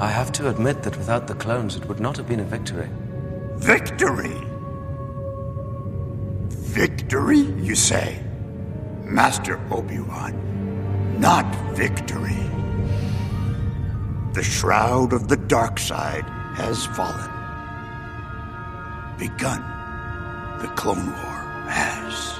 [0.00, 2.88] I have to admit that without the clones, it would not have been a victory.
[3.56, 4.36] Victory!
[6.48, 8.22] Victory, you say?
[9.02, 12.36] Master Obi-Wan, not victory.
[14.34, 16.24] The shroud of the dark side
[16.54, 17.30] has fallen.
[19.18, 19.64] Begun.
[20.62, 22.38] The Clone War has.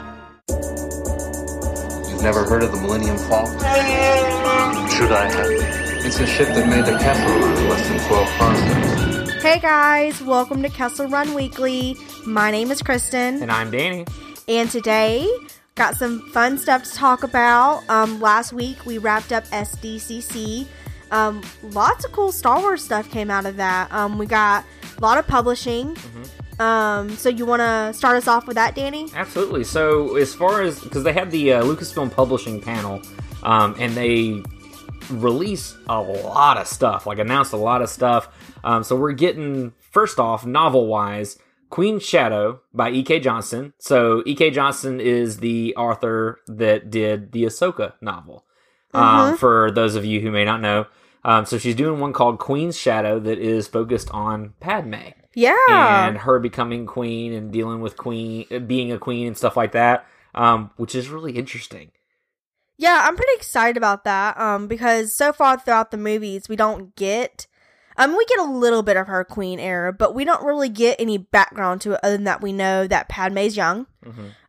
[2.08, 3.58] You've never heard of the Millennium Falcon?
[4.90, 5.87] Should I have?
[6.00, 9.42] It's a ship that made the Kessel Run in less than 12 parsecs.
[9.42, 11.96] Hey guys, welcome to Kessel Run Weekly.
[12.26, 14.04] My name is Kristen, And I'm Danny.
[14.48, 15.28] and today
[15.74, 17.82] got some fun stuff to talk about.
[17.88, 20.66] Um, last week we wrapped up SDCC.
[21.10, 23.92] Um, lots of cool Star Wars stuff came out of that.
[23.92, 24.64] Um, we got
[24.96, 25.96] a lot of publishing.
[26.58, 29.08] Um, so you want to start us off with that, Danny?
[29.14, 29.62] Absolutely.
[29.64, 33.00] So, as far as because they had the uh, Lucasfilm Publishing panel,
[33.44, 34.42] um, and they
[35.10, 38.28] released a lot of stuff, like announced a lot of stuff.
[38.64, 41.38] Um, so we're getting first off novel wise,
[41.70, 43.20] Queen Shadow by E.K.
[43.20, 43.72] Johnston.
[43.78, 44.50] So E.K.
[44.50, 48.44] Johnston is the author that did the Ahsoka novel.
[48.94, 50.86] Um, for those of you who may not know,
[51.22, 54.94] um, so she's doing one called Queen's Shadow that is focused on Padme.
[55.34, 56.08] Yeah.
[56.08, 60.04] and her becoming queen and dealing with queen being a queen and stuff like that
[60.34, 61.92] um, which is really interesting
[62.78, 64.38] Yeah, I'm pretty excited about that.
[64.38, 67.46] Um, because so far throughout the movies, we don't get,
[67.96, 71.00] um, we get a little bit of her queen era, but we don't really get
[71.00, 73.86] any background to it other than that we know that Padme's young.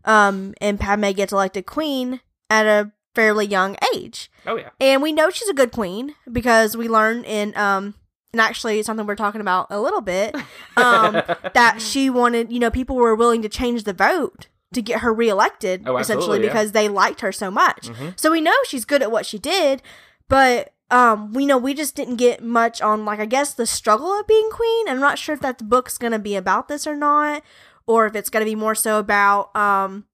[0.06, 5.12] Um, and Padme gets elected queen at a fairly young age, oh yeah and we
[5.12, 7.96] know she's a good queen because we learn in um.
[8.32, 10.36] And actually, something we're talking about a little bit,
[10.78, 11.14] um,
[11.56, 15.14] that she wanted, you know, people were willing to change the vote to get her
[15.14, 16.48] reelected, Oh, essentially, yeah.
[16.48, 17.88] because they liked her so much.
[17.90, 18.20] Mhm.
[18.20, 19.82] So we know she's good at what she did,
[20.28, 24.12] but um, we know we just didn't get much on like I guess the struggle
[24.20, 24.88] of being queen.
[24.90, 27.44] I'm not sure if that book's gonna be about this or not,
[27.88, 30.06] or if it's gonna be more so about um,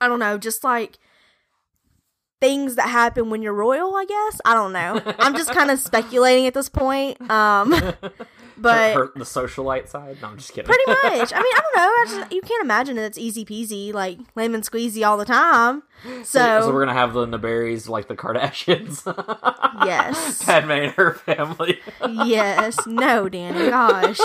[0.00, 0.98] I don't know, just like
[2.40, 3.94] things that happen when you're royal.
[3.96, 5.00] I guess I don't know.
[5.18, 7.20] I'm just kind of speculating at this point.
[7.30, 7.72] Um,
[8.60, 8.94] but.
[8.94, 11.32] her- the socialite side no i'm just kidding Pretty much.
[11.32, 11.82] I mean, I don't know.
[11.82, 15.82] I just, you can't imagine that it's easy peasy, like lemon squeezy all the time.
[16.22, 19.02] So, so we're gonna have the Naberries like the Kardashians.
[19.84, 21.80] yes, Padme and her family.
[22.08, 22.78] yes.
[22.86, 23.70] No, Danny.
[23.70, 24.18] Gosh,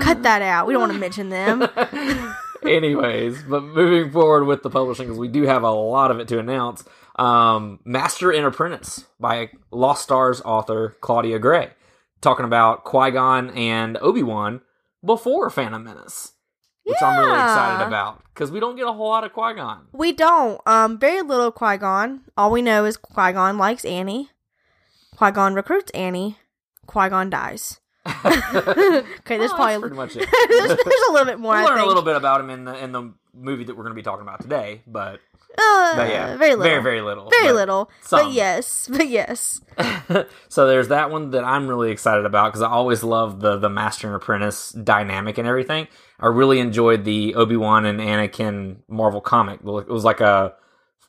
[0.00, 0.66] cut that out.
[0.66, 1.68] We don't want to mention them.
[2.64, 6.28] Anyways, but moving forward with the publishing, because we do have a lot of it
[6.28, 6.82] to announce.
[7.16, 11.70] Um, Master and Apprentice by Lost Stars author Claudia Gray,
[12.24, 14.62] talking about Qui Gon and Obi Wan
[15.04, 16.32] before Phantom Menace,
[16.84, 19.86] which I'm really excited about because we don't get a whole lot of Qui Gon.
[19.92, 20.60] We don't.
[20.66, 22.22] Um, very little Qui Gon.
[22.36, 24.30] All we know is Qui Gon likes Annie.
[25.16, 26.38] Qui Gon recruits Annie.
[26.86, 27.80] Qui Gon dies.
[28.06, 30.28] okay, there's Well, probably pretty much it.
[30.48, 31.54] there's, there's a little bit more.
[31.54, 33.82] we I learn a little bit about him in the in the movie that we're
[33.84, 35.20] going to be talking about today, but,
[35.56, 36.62] Uh, but yeah, very little.
[36.64, 37.90] very very little, Very but little.
[38.02, 38.20] some.
[38.26, 39.60] But yes, but yes.
[40.48, 43.68] so there's that one that I'm really excited about because I always love the the
[43.70, 45.86] master and apprentice dynamic and everything.
[46.18, 49.60] I really enjoyed the Obi Wan and Anakin Marvel comic.
[49.60, 50.54] It was like a,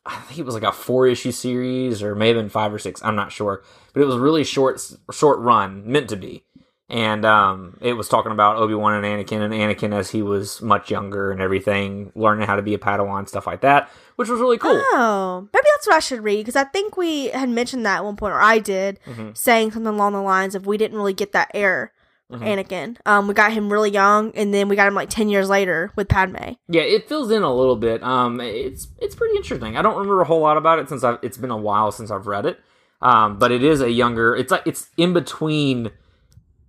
[0.06, 3.02] I think it was like a four issue series or maybe been five or six.
[3.04, 3.64] I'm not sure,
[3.94, 6.44] but it was really short short run, meant to be.
[6.88, 10.62] And um, it was talking about Obi Wan and Anakin, and Anakin as he was
[10.62, 14.40] much younger and everything, learning how to be a Padawan, stuff like that, which was
[14.40, 14.72] really cool.
[14.94, 18.04] Oh, maybe that's what I should read because I think we had mentioned that at
[18.06, 19.30] one point, or I did, Mm-hmm.
[19.34, 21.92] saying something along the lines of we didn't really get that heir,
[22.32, 22.44] Mm-hmm.
[22.44, 22.98] Anakin.
[23.06, 25.92] Um, we got him really young, and then we got him like ten years later
[25.96, 26.54] with Padme.
[26.68, 28.02] Yeah, it fills in a little bit.
[28.02, 29.78] Um, it's it's pretty interesting.
[29.78, 32.10] I don't remember a whole lot about it since I've it's been a while since
[32.10, 32.60] I've read it.
[33.00, 34.36] Um, but it is a younger.
[34.36, 35.92] It's like it's in between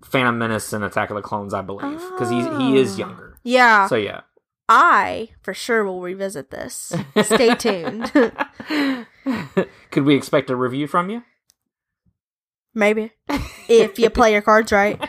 [0.05, 3.39] Phantom Menace and Attack of the Clones, I believe, because he's he is younger.
[3.43, 4.21] Yeah, So yeah,
[4.69, 6.93] I for sure will revisit this.
[7.23, 8.11] Stay tuned.
[9.91, 11.23] could we expect a review from you?
[12.77, 13.11] maybe
[13.69, 15.01] if you play your cards right.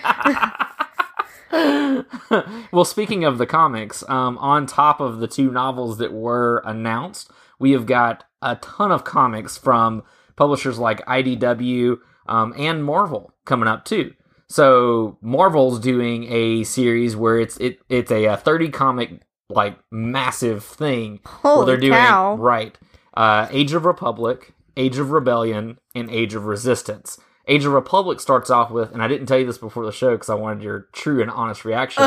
[2.71, 7.29] well, speaking of the comics, um, on top of the two novels that were announced,
[7.59, 10.03] we have got a ton of comics from
[10.35, 14.13] publishers like IDW um, and Marvel coming up too.
[14.49, 20.63] So Marvel's doing a series where it's it it's a, uh 30 comic like massive
[20.63, 22.35] thing where they're doing cow.
[22.35, 22.77] right
[23.17, 27.19] uh, Age of Republic, Age of Rebellion, and Age of Resistance.
[27.47, 30.11] Age of Republic starts off with, and I didn't tell you this before the show
[30.11, 32.03] because I wanted your true and honest reaction.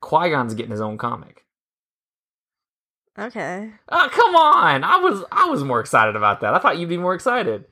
[0.00, 1.44] Qui Gon's getting his own comic.
[3.18, 3.72] Okay.
[3.88, 4.84] Oh, come on!
[4.84, 6.54] I was I was more excited about that.
[6.54, 7.64] I thought you'd be more excited.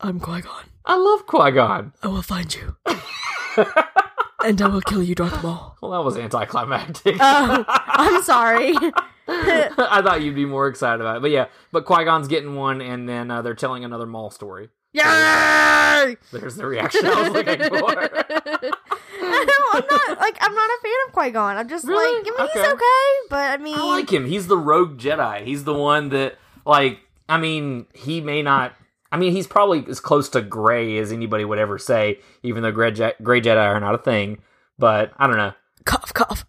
[0.00, 0.64] I'm Qui Gon.
[0.86, 1.92] I love Qui Gon.
[2.02, 2.76] I will find you.
[4.44, 5.76] and I will kill you, Darth Maul.
[5.80, 7.16] Well, that was anticlimactic.
[7.20, 8.74] Oh, I'm sorry.
[9.28, 11.46] I thought you'd be more excited about it, but yeah.
[11.72, 14.70] But Qui Gon's getting one, and then uh, they're telling another Maul story.
[14.92, 16.16] Yay!
[16.32, 17.98] There's the reaction I was looking for.
[19.22, 21.56] I know, I'm not like I'm not a fan of Qui Gon.
[21.56, 22.16] I'm just Really?
[22.18, 22.72] like, I mean, he's Okay.
[22.72, 24.26] okay, but I mean, I like him.
[24.26, 25.44] He's the rogue Jedi.
[25.44, 26.98] He's the one that, like,
[27.28, 28.74] I mean, he may not.
[29.12, 32.70] I mean, he's probably as close to gray as anybody would ever say, even though
[32.72, 34.38] gray, Je- gray Jedi are not a thing.
[34.78, 35.52] But I don't know.
[35.84, 36.46] cough, cough.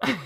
[0.00, 0.16] but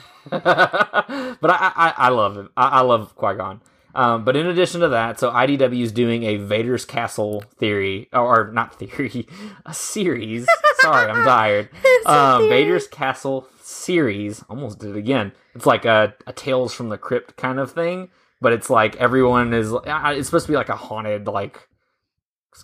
[1.50, 2.50] I, I, I love him.
[2.56, 3.60] I, I love Qui Gon.
[3.94, 8.48] Um, but in addition to that, so IDW is doing a Vader's Castle theory, or,
[8.48, 9.26] or not theory,
[9.66, 10.46] a series.
[10.80, 11.70] Sorry, I'm tired.
[12.06, 12.48] Um.
[12.48, 14.44] Vader's Castle series.
[14.48, 15.32] Almost did it again.
[15.56, 18.10] It's like a, a Tales from the Crypt kind of thing,
[18.40, 19.72] but it's like everyone is.
[19.86, 21.68] It's supposed to be like a haunted, like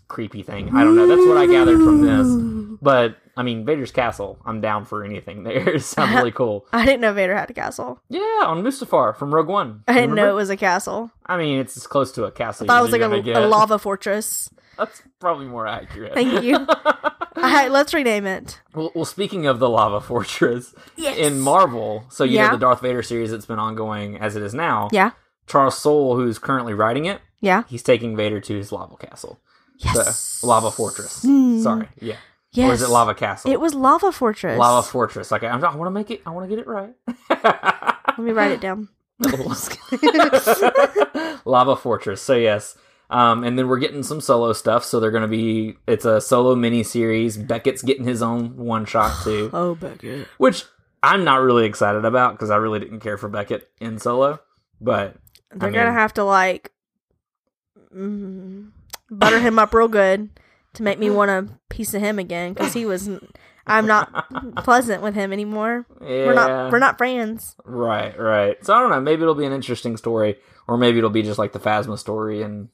[0.09, 0.75] creepy thing.
[0.75, 1.07] I don't know.
[1.07, 2.79] That's what I gathered from this.
[2.81, 4.39] But I mean, Vader's Castle.
[4.45, 5.77] I'm down for anything there.
[5.77, 6.67] It sounds really cool.
[6.73, 8.01] I didn't know Vader had a castle.
[8.09, 9.85] Yeah, on Mustafar from Rogue One.
[9.87, 11.11] I didn't know it was a castle.
[11.27, 12.67] I mean, it's as close to a castle.
[12.67, 14.49] I thought it was like a, a lava fortress.
[14.79, 16.15] That's probably more accurate.
[16.15, 16.57] Thank you.
[16.57, 18.61] All right, let's rename it.
[18.75, 21.17] well, well, speaking of the lava fortress Yes.
[21.19, 22.47] in Marvel, so you Yeah.
[22.49, 24.89] know the Darth Vader series that's been ongoing as it is now.
[24.93, 25.11] Yeah,
[25.53, 27.65] Charles Soule, who's currently writing it, yeah.
[27.69, 29.41] he's taking Vader to his lava castle,
[29.79, 30.41] Yes.
[30.41, 31.25] the lava fortress.
[31.25, 31.63] Mm.
[31.63, 32.17] Sorry, yeah.
[32.53, 32.71] Yes.
[32.71, 33.51] Or is it lava castle?
[33.51, 34.59] It was lava fortress.
[34.59, 35.31] lava fortress.
[35.31, 36.21] Like I, I want to make it.
[36.27, 36.93] I want to get it right.
[38.19, 38.89] Let me write it down.
[41.45, 42.21] Lava Fortress.
[42.21, 42.77] So yes.
[43.11, 44.85] Um, and then we're getting some solo stuff.
[44.85, 47.37] So they're going to be, it's a solo mini series.
[47.37, 50.27] Beckett's getting his own one shot too, Oh, Beckett.
[50.39, 50.65] which
[51.03, 54.41] I'm not really excited about because I really didn't care for Beckett in solo.
[54.81, 55.17] But
[55.55, 56.71] They're I gonna have to like
[57.95, 58.71] mm,
[59.11, 60.31] butter him up real good
[60.75, 63.09] to make me want a piece of him again because he was.
[63.65, 65.87] I'm not pleasant with him anymore.
[66.01, 66.73] yeah, We're not.
[66.73, 67.55] We're not friends.
[67.65, 68.65] right, right.
[68.65, 69.01] So I don't know.
[69.01, 72.43] Maybe it'll be an interesting story, or maybe it'll be just like the Phasma story
[72.43, 72.69] and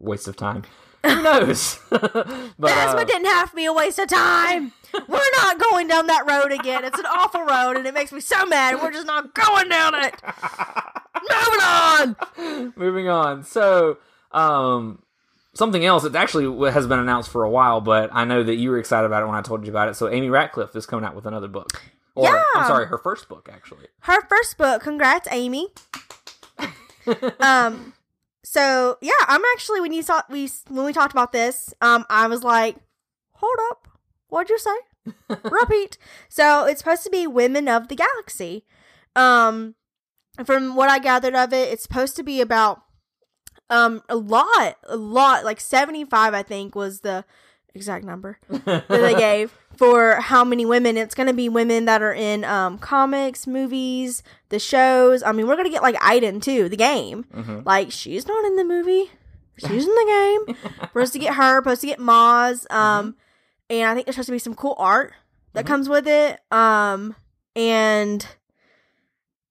[0.00, 0.62] waste of time.
[1.04, 1.78] Who knows?
[1.90, 4.72] but Phasma uh, didn't have to be a waste of time.
[4.92, 6.84] We're not going down that road again.
[6.84, 8.80] It's an awful road, and it makes me so mad.
[8.82, 10.14] We're just not going down it.
[11.30, 12.72] Moving on.
[12.76, 13.44] moving on.
[13.44, 13.98] So,
[14.32, 15.00] um,
[15.54, 16.04] something else.
[16.04, 19.06] It actually has been announced for a while, but I know that you were excited
[19.06, 19.94] about it when I told you about it.
[19.94, 21.80] So, Amy Ratcliffe is coming out with another book.
[22.16, 22.42] Or, Yeah.
[22.56, 23.86] I'm sorry, her first book actually.
[24.00, 24.82] Her first book.
[24.82, 25.68] Congrats, Amy.
[27.40, 27.94] um.
[28.50, 32.26] So yeah, I'm actually when you saw we when we talked about this, um, I
[32.26, 32.74] was like,
[33.34, 33.86] hold up,
[34.26, 35.36] what'd you say?
[35.48, 35.98] Repeat.
[36.28, 38.64] So it's supposed to be Women of the Galaxy.
[39.14, 39.76] Um,
[40.44, 42.82] from what I gathered of it, it's supposed to be about
[43.68, 47.24] um a lot, a lot, like 75, I think was the
[47.72, 50.98] exact number that they gave for how many women.
[50.98, 55.22] It's going to be women that are in um comics, movies, the shows.
[55.22, 57.24] I mean, we're going to get like Iden too, the game.
[57.34, 57.64] Mhm.
[57.64, 59.10] Like she's not in the movie.
[59.56, 60.56] She's in the game.
[60.92, 62.70] We're supposed to get her, supposed to get Maz.
[62.70, 63.16] Um
[63.70, 65.14] and I think there's supposed to be some cool art
[65.54, 66.40] that comes with it.
[66.52, 67.16] Um
[67.56, 68.26] and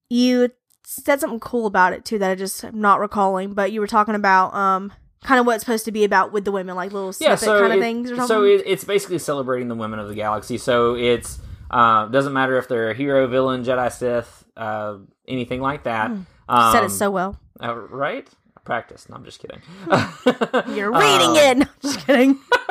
[0.10, 0.50] you
[0.86, 3.88] said something cool about it too that I just am not recalling, but you were
[3.88, 4.94] talking about um
[5.24, 7.40] kind of what it's supposed to be about with the women, like little Yeah, snippet
[7.40, 8.28] so kind of it- things or something.
[8.28, 10.58] so it, it's basically celebrating the women of the galaxy.
[10.58, 11.40] So it's
[11.72, 14.98] uh, doesn't matter if they're a hero, villain, Jedi, Sith, uh,
[15.28, 16.10] anything like that.
[16.12, 16.72] Um, Hmm.
[16.72, 17.38] said it so well.
[17.62, 18.28] uh, right.
[18.58, 19.10] I practiced.
[19.10, 19.62] No, I'm just kidding.
[20.76, 21.58] You're reading Um, it.
[21.60, 22.40] No, just kidding.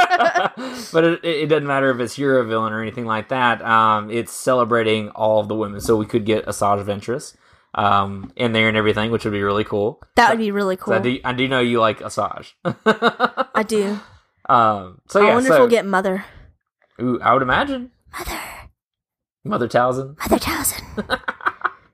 [0.93, 3.62] but it, it doesn't matter if it's hero villain or anything like that.
[3.62, 5.81] Um, it's celebrating all of the women.
[5.81, 7.37] So we could get a Asajj Ventress
[7.78, 10.02] um, in there and everything, which would be really cool.
[10.16, 10.94] That would be really So cool.
[10.94, 12.52] I, do, I do know you like Asajj.
[13.54, 14.00] I do.
[14.49, 16.25] um, so yeah, I wonder so if we'll get Mother.
[17.00, 18.40] ooh, I would imagine Mother.
[19.44, 20.18] Mother Talzin.
[20.18, 20.85] Mother Townsend.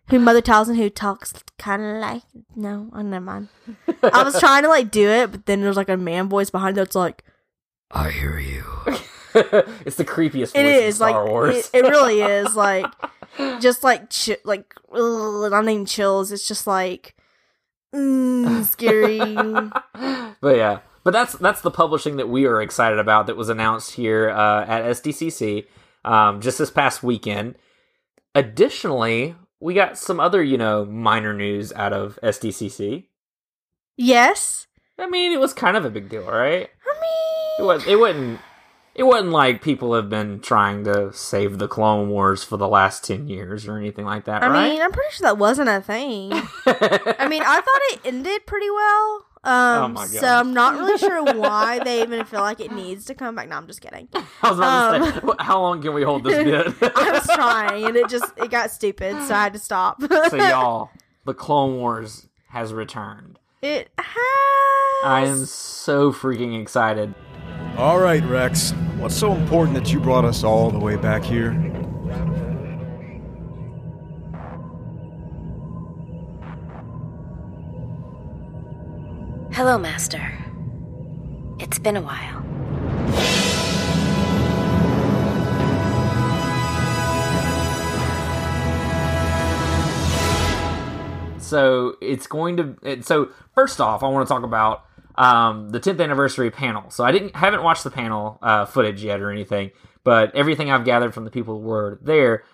[0.08, 2.22] who Mother Townsend who talks kind of like
[2.56, 3.48] no, oh, never mind.
[4.02, 6.78] I was trying to like do it, but then there's like a man voice behind
[6.78, 7.24] that's like,
[7.90, 8.64] I hear you.
[9.34, 11.70] it's the creepiest voice it in is Star like Wars.
[11.74, 12.86] it, it really is like
[13.60, 16.32] just like chi- like ugh, not even chills.
[16.32, 17.14] It's just like
[17.94, 19.34] mm, scary.
[20.40, 23.92] but yeah, but that's that's the publishing that we are excited about that was announced
[23.92, 25.66] here uh, at SDCC
[26.04, 27.56] um, just this past weekend.
[28.34, 33.06] Additionally, we got some other you know minor news out of SDCC.
[33.96, 34.66] yes,
[34.98, 36.68] I mean, it was kind of a big deal, right?
[36.86, 37.86] I It mean, was.
[37.86, 38.40] It wasn't.
[38.94, 43.02] It wasn't like people have been trying to save the Clone Wars for the last
[43.04, 44.70] ten years or anything like that, I right?
[44.72, 46.32] mean, I'm pretty sure that wasn't a thing.
[46.66, 49.26] I mean, I thought it ended pretty well.
[49.46, 53.04] Um, Oh my so I'm not really sure why they even feel like it needs
[53.06, 53.48] to come back.
[53.48, 54.08] No, I'm just kidding.
[54.14, 56.92] I was about to Um, say, how long can we hold this bit?
[56.96, 60.00] I was trying, and it just it got stupid, so I had to stop.
[60.30, 60.90] so y'all,
[61.26, 63.38] the Clone Wars has returned.
[63.60, 65.04] it has.
[65.04, 67.12] I am so freaking excited.
[67.76, 68.70] All right, Rex.
[68.98, 71.50] What's so important that you brought us all the way back here?
[79.52, 80.32] Hello, Master.
[81.58, 82.42] It's been a while.
[91.40, 93.02] So it's going to.
[93.02, 94.86] So first off, I want to talk about
[95.16, 96.90] um, the 10th anniversary panel.
[96.90, 99.71] So I didn't haven't watched the panel uh, footage yet or anything,
[100.02, 102.44] but everything I've gathered from the people who were there,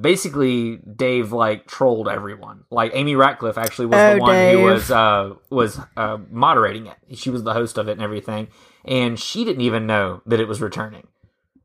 [0.00, 2.64] basically Dave like trolled everyone.
[2.70, 4.58] Like Amy Ratcliffe actually was Oh, the one Dave.
[4.58, 6.96] who was uh, was uh, moderating it.
[7.18, 8.48] She was the host of it and everything,
[8.84, 11.06] and she didn't even know that it was returning.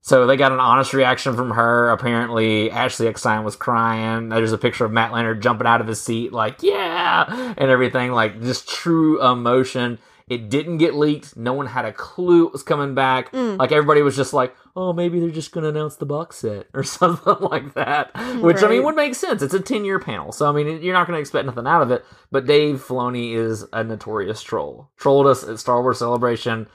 [0.05, 1.89] So they got an honest reaction from her.
[1.89, 4.27] Apparently, Ashley Eckstein was crying.
[4.27, 8.11] There's a picture of Matt Lanter jumping out of his seat, like, yeah, and everything,
[8.11, 9.99] like just true emotion.
[10.33, 11.37] It didn't get leaked.
[11.37, 13.31] No one had a clue it was coming back.
[13.33, 16.67] Like, everybody was just like, oh, maybe they're just going to announce the box set
[16.73, 18.11] or something like that.
[18.41, 19.41] Which, I mean, would make sense.
[19.41, 20.31] It's a 10 year panel.
[20.31, 22.03] So, I mean, you're not going to expect nothing out of it.
[22.31, 24.89] But Dave Filoni is a notorious troll.
[24.97, 26.67] Trolled us at Star Wars Celebration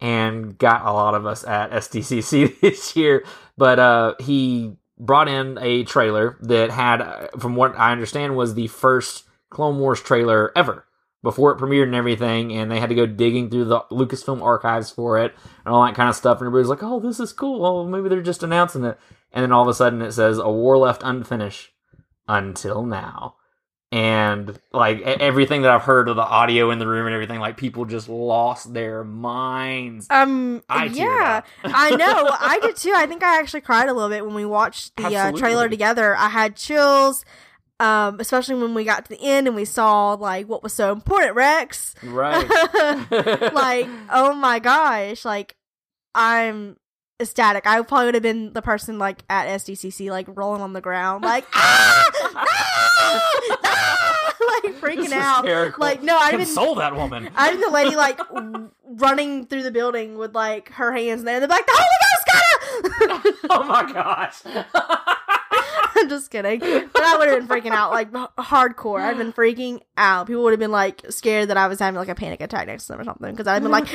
[0.00, 3.24] and got a lot of us at SDCC this year.
[3.56, 8.54] But uh, he brought in a trailer that had, uh, from what I understand, was
[8.54, 10.84] the first Clone Wars trailer ever
[11.24, 12.52] before it premiered and everything.
[12.52, 15.96] And they had to go digging through the Lucasfilm archives for it and all that
[15.96, 16.38] kind of stuff.
[16.38, 17.60] And everybody's like, "Oh, this is cool.
[17.60, 18.96] Well, maybe they're just announcing it."
[19.32, 21.72] And then all of a sudden, it says, "A war left unfinished
[22.28, 23.34] until now."
[23.94, 27.56] and like everything that I've heard of the audio in the room and everything, like
[27.56, 30.08] people just lost their minds.
[30.10, 30.64] Um.
[30.68, 31.42] I yeah.
[31.62, 32.28] I know.
[32.40, 32.92] I did too.
[32.92, 36.16] I think I actually cried a little bit when we watched the uh, trailer together.
[36.16, 37.24] I had chills.
[37.80, 40.92] Um, especially when we got to the end and we saw like what was so
[40.92, 41.94] important, Rex.
[42.02, 42.48] Right.
[43.52, 45.56] like, oh my gosh, like
[46.14, 46.76] I'm
[47.20, 47.66] ecstatic.
[47.66, 51.24] I probably would have been the person like at SDCC, like rolling on the ground,
[51.24, 53.20] like ah, ah,
[53.64, 55.78] ah, like freaking out.
[55.78, 57.28] Like, no, I didn't console that woman.
[57.34, 61.34] I had the lady like w- running through the building with like her hands there,
[61.34, 64.42] and they're like, "The Holy Ghost got her!" oh my gosh.
[66.04, 69.00] I'm just kidding, but I would have been freaking out like h- hardcore.
[69.00, 70.26] I've been freaking out.
[70.26, 72.86] People would have been like scared that I was having like a panic attack next
[72.86, 73.88] to them or something because I've been like,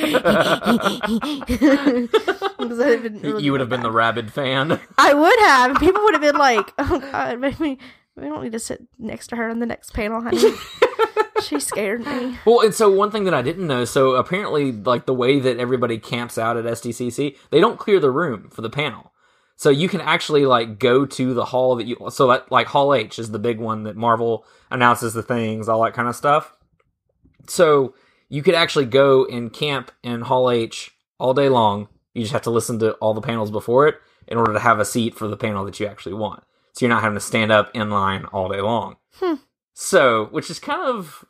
[2.60, 4.80] I'd been really you would have been the rabid fan.
[4.98, 5.76] I would have.
[5.78, 7.78] People would have been like, "Oh God, maybe
[8.16, 10.52] we don't need to sit next to her on the next panel, honey."
[11.42, 12.38] she scared me.
[12.44, 15.58] Well, and so one thing that I didn't know, so apparently, like the way that
[15.58, 19.12] everybody camps out at SDCC, they don't clear the room for the panel.
[19.60, 21.94] So you can actually like go to the hall that you.
[22.08, 25.84] So that, like Hall H is the big one that Marvel announces the things, all
[25.84, 26.54] that kind of stuff.
[27.46, 27.92] So
[28.30, 31.88] you could actually go and camp in Hall H all day long.
[32.14, 34.80] You just have to listen to all the panels before it in order to have
[34.80, 36.42] a seat for the panel that you actually want.
[36.72, 38.96] So you're not having to stand up in line all day long.
[39.16, 39.34] Hmm.
[39.74, 41.22] So, which is kind of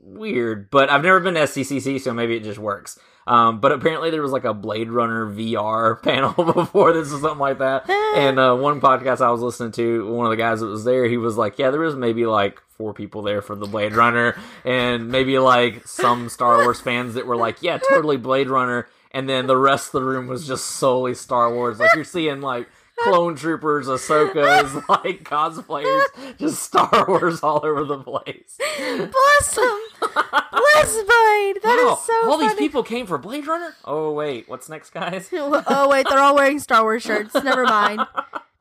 [0.00, 2.98] weird, but I've never been to SDCC, so maybe it just works.
[3.26, 7.38] Um, but apparently there was like a Blade Runner VR panel before this or something
[7.38, 7.88] like that.
[7.90, 11.06] and uh, one podcast I was listening to, one of the guys that was there,
[11.06, 14.36] he was like, "Yeah, there was maybe like four people there for the Blade Runner,
[14.64, 19.28] and maybe like some Star Wars fans that were like, yeah, totally Blade Runner." And
[19.28, 21.80] then the rest of the room was just solely Star Wars.
[21.80, 22.68] Like you're seeing like
[23.02, 26.04] clone troopers, Ahsoka's like cosplayers,
[26.38, 28.56] just Star Wars all over the place.
[28.78, 29.78] Bless him.
[30.00, 31.56] Bless Blade.
[31.62, 32.48] That is wow, so all funny.
[32.48, 33.74] these people came for Blade Runner.
[33.84, 35.28] Oh wait, what's next, guys?
[35.32, 37.34] oh wait, they're all wearing Star Wars shirts.
[37.34, 38.00] Never mind.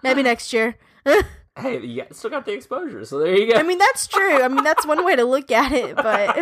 [0.04, 0.78] Maybe next year.
[1.58, 3.60] Hey, got- still got the exposure, so there you go.
[3.60, 4.42] I mean, that's true.
[4.44, 6.36] I mean, that's one way to look at it, but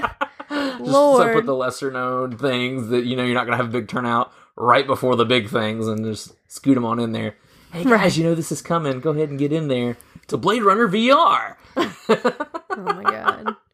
[0.50, 1.28] Just Lord.
[1.28, 3.88] so put the lesser known things that you know you're not gonna have a big
[3.88, 7.36] turnout right before the big things, and just scoot them on in there.
[7.74, 8.18] Hey guys, Right.
[8.18, 9.00] you know this is coming.
[9.00, 11.56] Go ahead and get in there to Blade Runner VR.
[11.76, 13.56] oh my god.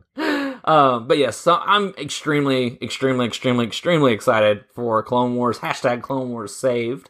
[0.65, 5.59] Um, but yes, so I'm extremely, extremely, extremely, extremely excited for Clone Wars.
[5.59, 7.09] Hashtag Clone Wars saved.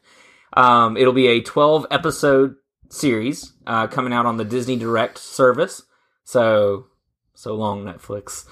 [0.54, 2.56] Um, it'll be a 12 episode
[2.90, 5.82] series uh, coming out on the Disney Direct service.
[6.24, 6.86] So,
[7.34, 8.46] so long, Netflix.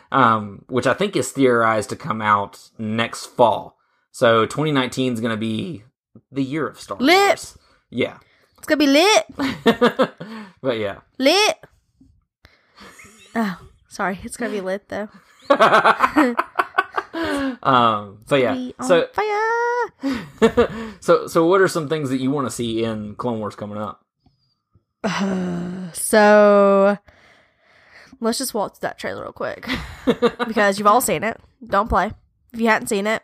[0.10, 3.76] um, which I think is theorized to come out next fall.
[4.10, 5.84] So 2019 is going to be
[6.30, 7.28] the year of Star Lit.
[7.28, 7.58] Wars.
[7.90, 8.18] Yeah.
[8.58, 9.24] It's gonna be lit.
[10.60, 10.98] but yeah.
[11.18, 11.56] Lit.
[13.34, 14.18] Oh, sorry.
[14.22, 15.08] It's gonna be lit though.
[17.62, 18.18] um.
[18.26, 18.70] So yeah.
[18.82, 19.38] So fire.
[21.00, 23.78] so so what are some things that you want to see in Clone Wars coming
[23.78, 24.04] up?
[25.94, 26.98] So
[28.20, 29.66] let's just walk that trailer real quick
[30.46, 31.40] because you've all seen it.
[31.64, 32.12] Don't play.
[32.52, 33.22] If you hadn't seen it,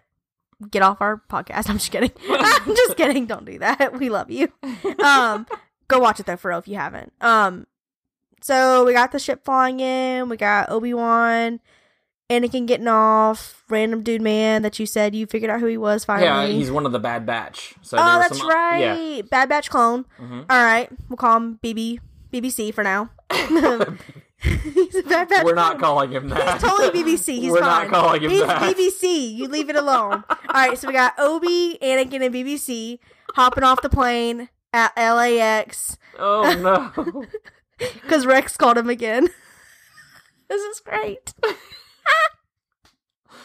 [0.70, 1.68] get off our podcast.
[1.70, 2.12] I'm just kidding.
[2.30, 3.26] I'm just kidding.
[3.26, 3.92] Don't do that.
[3.98, 4.52] We love you.
[5.04, 5.46] Um,
[5.88, 7.12] go watch it though for real if you haven't.
[7.20, 7.66] Um,
[8.40, 10.28] so we got the ship flying in.
[10.28, 11.60] We got Obi Wan,
[12.30, 13.62] Anakin getting off.
[13.70, 16.26] Random dude man that you said you figured out who he was finally.
[16.26, 17.74] Yeah, he's one of the Bad Batch.
[17.80, 18.78] So Oh, that's some- right.
[19.16, 19.22] Yeah.
[19.22, 20.04] Bad Batch clone.
[20.20, 20.44] Mhm.
[20.50, 21.98] All right, we'll call him BB
[22.32, 23.08] BBC for now.
[24.44, 26.60] He's a Bad Batch We're not calling him that.
[26.60, 27.34] He's totally BBC.
[27.40, 27.90] He's We're fine.
[27.90, 28.60] not calling him He's that.
[28.76, 29.34] BBC.
[29.34, 30.24] You leave it alone.
[30.28, 32.98] All right, so we got Obi, Anakin, and BBC
[33.34, 37.24] hopping off the plane at LAX Oh no.
[37.78, 39.28] because Rex called him again.
[40.48, 41.32] this is great.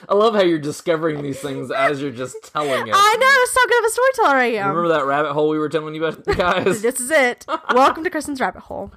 [0.07, 2.93] I love how you're discovering these things as you're just telling it.
[2.95, 4.69] I know, so good of a storyteller I am.
[4.69, 6.81] Remember that rabbit hole we were telling you about, guys?
[6.81, 7.45] this is it.
[7.73, 8.93] Welcome to Kristen's Rabbit Hole,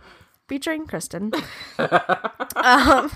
[0.52, 1.32] featuring Kristen.
[1.78, 3.10] um,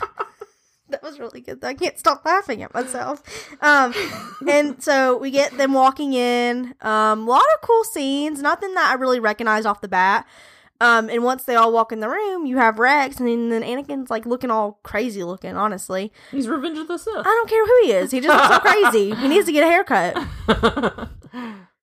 [0.89, 1.61] that was really good.
[1.61, 1.69] Though.
[1.69, 3.23] I can't stop laughing at myself.
[3.61, 3.93] Um,
[4.49, 6.75] and so we get them walking in.
[6.81, 8.41] Um, a lot of cool scenes.
[8.41, 10.27] Nothing that I really recognize off the bat.
[10.81, 13.63] Um, and once they all walk in the room, you have Rex, and then, then
[13.63, 15.57] Anakin's like looking all crazy looking.
[15.57, 17.19] Honestly, He's Revenge of the Sith.
[17.19, 18.11] I don't care who he is.
[18.11, 19.15] He just looks so crazy.
[19.15, 20.17] He needs to get a haircut.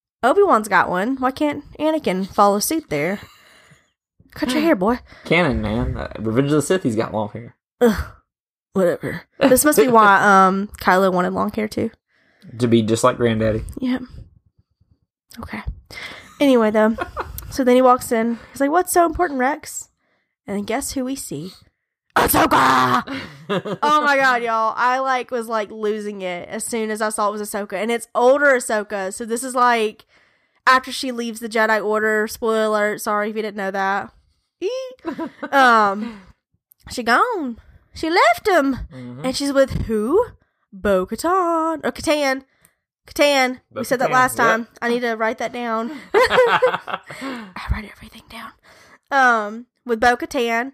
[0.23, 1.17] Obi Wan's got one.
[1.17, 3.19] Why can't Anakin follow suit there?
[4.33, 4.99] Cut your hair, boy.
[5.25, 5.97] Canon, man.
[5.97, 7.55] Uh, Revenge of the Sith, he's got long hair.
[7.81, 8.05] Ugh.
[8.73, 9.23] Whatever.
[9.39, 11.91] This must be why um Kylo wanted long hair too.
[12.57, 13.63] To be just like Granddaddy.
[13.79, 13.99] Yeah.
[15.39, 15.61] Okay.
[16.39, 16.95] Anyway, though,
[17.51, 18.39] so then he walks in.
[18.51, 19.89] He's like, "What's so important, Rex?"
[20.47, 21.51] And then guess who we see?
[22.15, 23.03] Ahsoka.
[23.81, 24.73] oh my god, y'all!
[24.75, 27.91] I like was like losing it as soon as I saw it was Ahsoka, and
[27.91, 29.13] it's older Ahsoka.
[29.13, 30.05] So this is like
[30.65, 32.27] after she leaves the Jedi Order.
[32.27, 33.01] Spoiler alert!
[33.01, 34.11] Sorry if you didn't know that.
[35.51, 36.21] Um,
[36.89, 37.59] she gone.
[37.93, 40.25] She left him, and she's with who?
[40.71, 42.43] Bo Katan or Katan.
[43.05, 43.61] Katan.
[43.71, 44.47] We said that last yep.
[44.47, 44.67] time.
[44.81, 45.91] I need to write that down.
[46.13, 48.51] I write everything down.
[49.11, 50.73] Um, with Bo Katan.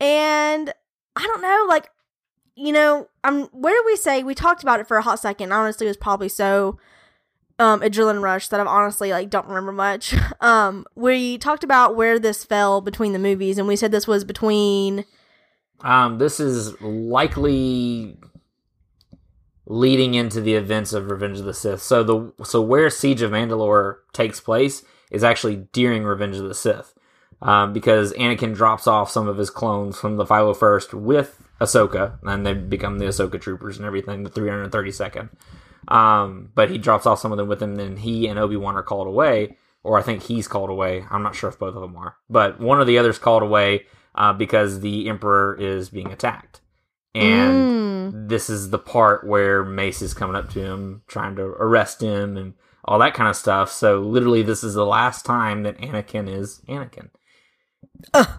[0.00, 0.72] And
[1.14, 1.90] I don't know, like,
[2.56, 5.52] you know, um, where did we say we talked about it for a hot second?
[5.52, 6.78] Honestly, it was probably so
[7.60, 10.14] um adrenaline rush that I've honestly like don't remember much.
[10.40, 14.24] Um, we talked about where this fell between the movies, and we said this was
[14.24, 15.04] between
[15.82, 18.16] Um, this is likely
[19.66, 21.82] leading into the events of Revenge of the Sith.
[21.82, 26.54] So the so where Siege of Mandalore takes place is actually during Revenge of the
[26.54, 26.94] Sith,
[27.42, 32.46] um, because Anakin drops off some of his clones from the 501st with Ahsoka, and
[32.46, 35.28] they become the Ahsoka troopers and everything, the 332nd.
[35.88, 38.76] Um, but he drops off some of them with him, and he and Obi Wan
[38.76, 41.04] are called away, or I think he's called away.
[41.10, 43.86] I'm not sure if both of them are, but one of the others called away
[44.14, 46.60] uh, because the Emperor is being attacked,
[47.14, 52.02] and this is the part where Mace is coming up to him, trying to arrest
[52.02, 53.70] him, and all that kind of stuff.
[53.70, 57.10] So literally, this is the last time that Anakin is Anakin.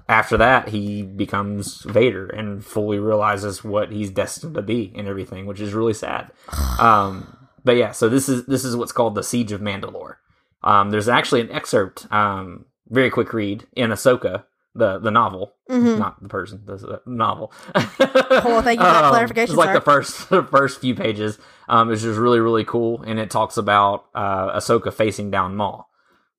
[0.07, 5.45] After that, he becomes Vader and fully realizes what he's destined to be and everything,
[5.45, 6.31] which is really sad.
[6.79, 10.15] Um, but yeah, so this is this is what's called the Siege of Mandalore.
[10.63, 16.21] Um, there's actually an excerpt, um, very quick read in Ahsoka, the the novel, not
[16.23, 17.51] the person, the, the novel.
[17.75, 19.73] Cool, thank you for that clarification, It's like sir.
[19.75, 21.37] the first the first few pages.
[21.69, 25.87] Um, it's just really really cool, and it talks about uh, Ahsoka facing down Maul.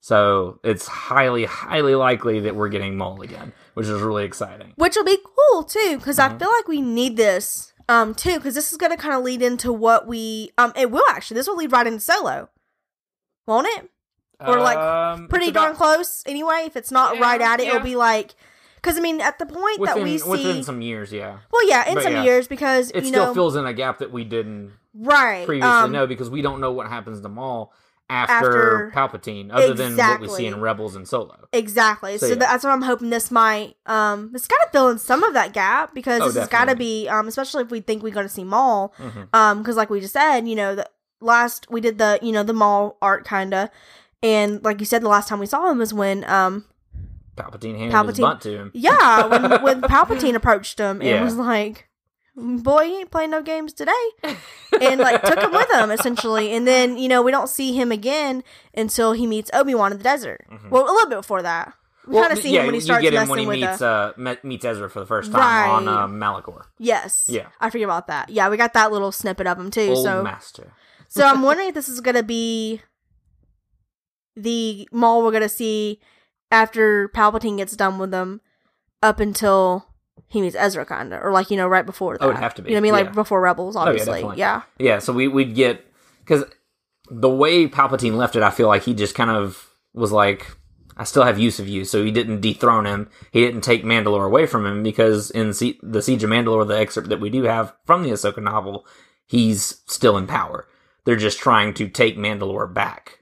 [0.04, 4.72] So it's highly highly likely that we're getting Maul again, which is really exciting.
[4.74, 8.54] which will be cool too because i feel like we need this um too because
[8.54, 11.46] this is going to kind of lead into what we um it will actually this
[11.46, 12.48] will lead right into solo
[13.46, 13.90] won't it
[14.40, 17.66] or like Um, pretty it's darn close anyway if it's not Yeah, right at it
[17.66, 17.76] yeah.
[17.76, 18.34] it'll be like
[18.76, 21.38] because i mean at the point within, that we see within some years, yeah.
[21.52, 22.24] well yeah in but some yeah.
[22.24, 25.92] years because It still know fills in a gap that we didn't right previously um,
[25.92, 27.72] know because we don't know what happens to Maul
[28.12, 31.48] after, After- Palpatine, other than what we see in Rebels and Solo.
[31.52, 32.18] Exactly.
[32.18, 32.38] So, So, yeah.
[32.40, 35.94] that's what I'm hoping this might um it's gotta fill in some of that gap
[35.94, 38.92] because Oh, this has gotta be um especially if we think we're gonna see Maul.
[38.98, 39.28] Mhm.
[39.34, 40.88] Um because like we just said, you know, the
[41.20, 43.70] last we did the you know, the Maul art kinda
[44.22, 46.64] and like you said the last time we saw him was when um
[47.36, 48.70] Palpatine handed his Palpatine- butt to him.
[48.74, 51.24] yeah, when when Palpatine approached him and Yeah.
[51.24, 51.88] was like
[52.34, 53.92] Boy, he ain't playing no games today.
[54.80, 56.52] And like took him with him essentially.
[56.52, 58.42] And then, you know, we don't see him again
[58.74, 60.46] until he meets Obi Wan in the desert.
[60.50, 60.70] Mm-hmm.
[60.70, 61.74] Well, a little bit before that.
[62.06, 63.60] We kind of see him when he starts you get him messing when he with
[63.60, 66.64] meets the uh meets Ezra for the first time on uh, Malachor.
[66.78, 67.26] yes.
[67.28, 67.46] Yeah.
[67.60, 68.30] I forget about that.
[68.30, 69.90] Yeah, we got that little snippet of him too.
[69.90, 70.72] Old so master.
[71.08, 72.80] so I'm wondering if this is gonna be
[74.34, 76.00] the Maul we're gonna see
[76.50, 78.40] after Palpatine gets done with them,
[79.02, 79.86] up until
[80.28, 82.24] he meets Ezra, kinda, or like you know right before that.
[82.24, 82.94] Oh, it'd have to be, You know what I mean?
[83.04, 83.06] yeah.
[83.10, 84.36] Like before Rebels, Oh, yeah, obviously.
[84.36, 84.62] yeah.
[84.78, 85.84] Yeah, so we we'd get
[86.20, 86.44] because
[87.10, 90.46] the way Palpatine left it, I feel like he just kind of was like,
[90.96, 93.10] "I still have use of you," so he didn't dethrone him.
[93.30, 96.78] He didn't take Mandalore away from him because in Se- the Siege of Mandalore, the
[96.78, 98.86] excerpt that we do have from the Ahsoka novel,
[99.26, 100.66] he's still in power.
[101.04, 103.18] They're just trying to take Mandalore back.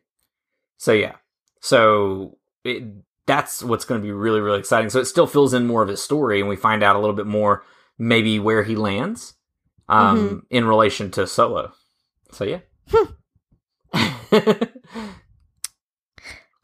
[0.76, 1.16] So yeah,
[1.60, 2.84] so it,
[3.30, 4.90] that's what's going to be really really exciting.
[4.90, 7.14] So it still fills in more of his story, and we find out a little
[7.14, 7.64] bit more,
[7.98, 9.34] maybe where he lands,
[9.88, 10.38] um, Mm-hmm.
[10.50, 11.72] in relation to Solo.
[12.32, 12.60] So yeah.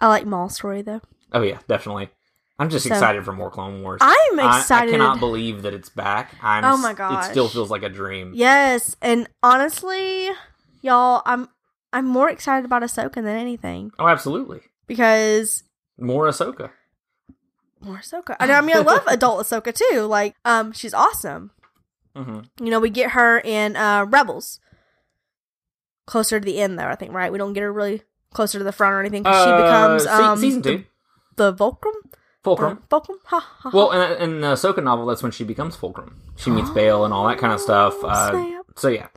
[0.01, 1.01] I like Maul's story though.
[1.33, 2.11] oh yeah, definitely.
[2.59, 4.01] I'm just So- excited for more Clone Wars.
[4.03, 4.89] I'm I- excited.
[4.89, 6.35] I, cannot believe that it's back.
[6.43, 6.65] I'm.
[6.65, 7.25] Oh my god!
[7.25, 8.33] It still feels like a dream.
[8.35, 10.29] Yes, and honestly,
[10.83, 11.49] y'all, I'm
[11.93, 14.61] I'm more excited about Ahsoka than anything Oh, absolutely.
[14.87, 15.63] because
[15.99, 16.71] More Ahsoka.
[17.81, 18.37] more Ahsoka.
[18.41, 20.01] I, mean, I love adult Ahsoka too.
[20.03, 21.51] Like, um, she's awesome.
[22.15, 24.61] hmm You know, we get her in uh Rebels.
[26.07, 27.13] Closer to the end, though, I think.
[27.13, 27.33] Right?
[27.33, 29.25] We don't get her really closer to the front or anything.
[29.25, 30.85] 'cause she becomes um Uh, season two,
[31.37, 31.95] the, the Fulcrum.
[32.45, 32.79] Fulcrum.
[32.79, 33.19] Or Fulcrum.
[33.25, 33.77] Ha, ha, ha.
[33.77, 36.21] Well, in, in the Ahsoka novel, that's when she becomes Fulcrum.
[36.37, 37.95] She meets Bail and all that kind of stuff.
[38.05, 38.67] Uh, snap.
[38.77, 39.09] so yeah,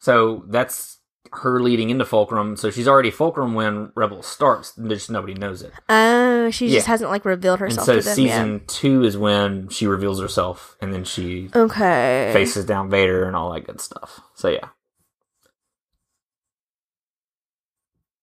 [0.00, 0.97] so that's
[1.32, 2.56] her leading into Fulcrum.
[2.56, 4.72] So she's already Fulcrum when Rebels starts.
[4.88, 5.72] Just nobody knows it.
[5.88, 8.68] Oh, she just hasn't like revealed And herself so to them season yet.
[8.68, 12.30] two is when she reveals herself, and then she Okay.
[12.32, 14.20] faces down Vader and all that good stuff.
[14.34, 14.68] So yeah.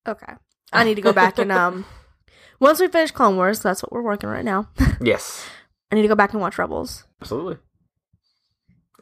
[0.08, 0.34] Okay.
[0.74, 1.86] I need to go back and um
[2.60, 4.70] once we finish Clone Wars, that's what we're working right now.
[5.02, 5.46] Yes,
[5.92, 7.04] I need to go back and watch Rebels.
[7.22, 7.58] absolutely.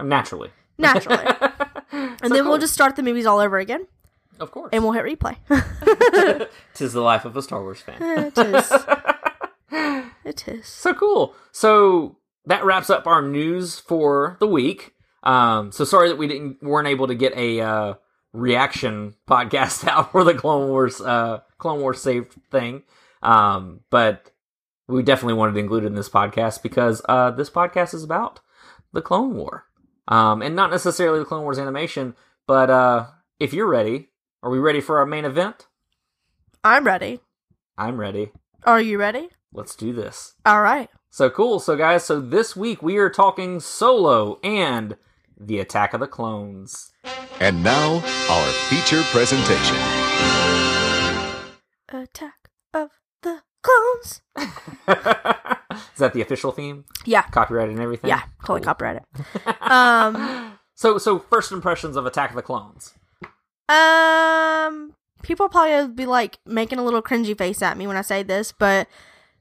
[0.01, 0.49] Naturally.
[0.77, 1.23] Naturally.
[1.91, 3.85] and then we'll just start the movies all over again
[4.39, 4.69] of course.
[4.73, 5.37] and we'll hit replay.
[6.73, 7.97] Tis the life of a Star Wars fan.
[8.01, 8.71] it is.
[10.25, 10.67] It is.
[10.67, 11.35] So cool.
[11.51, 14.93] So that wraps up our news for the week.
[15.23, 17.93] Um, so sorry that we didn't weren't able to get a uh,
[18.33, 22.83] reaction podcast out for the Clone Wars uh, Clone Wars saved thing.
[23.21, 24.31] Um, but
[24.87, 28.39] we definitely wanted to include it in this podcast because uh, this podcast is about
[28.93, 29.65] the Clone War,
[30.07, 32.15] um, and not necessarily the Clone Wars animation.
[32.47, 33.07] But uh,
[33.39, 34.09] if you're ready,
[34.43, 35.67] are we ready for our main event?
[36.65, 37.21] I'm ready.
[37.77, 38.31] I'm ready.
[38.65, 39.29] Are you ready?
[39.53, 40.33] Let's do this.
[40.45, 40.89] All right.
[41.09, 41.59] So cool.
[41.59, 44.97] So guys, so this week we are talking Solo and
[45.39, 46.91] the Attack of the Clones.
[47.39, 47.95] And now,
[48.29, 49.77] our feature presentation.
[51.89, 52.89] Attack of
[53.21, 54.21] the Clones.
[55.93, 56.83] Is that the official theme?
[57.05, 57.21] Yeah.
[57.23, 58.09] Copyright and everything?
[58.09, 58.23] Yeah.
[58.41, 59.03] Totally copyrighted.
[59.61, 62.93] Um So so first impressions of Attack of the Clones.
[63.69, 68.23] Um, people probably be like making a little cringy face at me when I say
[68.23, 68.87] this, but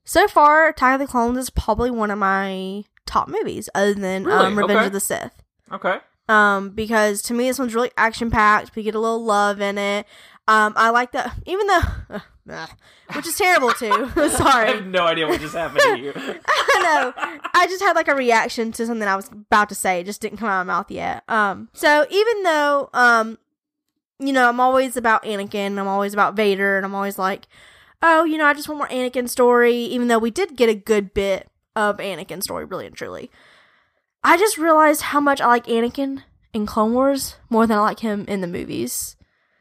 [0.04, 4.24] so far, Attack of the Clones is probably one of my top movies, other than
[4.24, 4.46] Really?
[4.46, 4.86] um, Revenge Okay.
[4.86, 5.42] of the Sith.
[5.70, 5.98] Okay.
[6.28, 8.74] Um, because to me, this one's really action packed.
[8.74, 10.06] We get a little love in it.
[10.48, 12.16] Um, I like that, even though,
[13.14, 14.10] which is terrible too.
[14.30, 14.68] Sorry.
[14.68, 16.12] I have no idea what just happened to you.
[16.16, 17.40] I know.
[17.54, 20.00] I just had like a reaction to something I was about to say.
[20.00, 21.22] It just didn't come out of my mouth yet.
[21.28, 23.38] Um, so even though, um,
[24.22, 27.46] you know, I'm always about Anakin, I'm always about Vader, and I'm always like,
[28.02, 30.74] oh, you know, I just want more Anakin story, even though we did get a
[30.74, 33.30] good bit of Anakin story, really and truly.
[34.24, 38.00] I just realized how much I like Anakin in Clone Wars more than I like
[38.00, 39.16] him in the movies.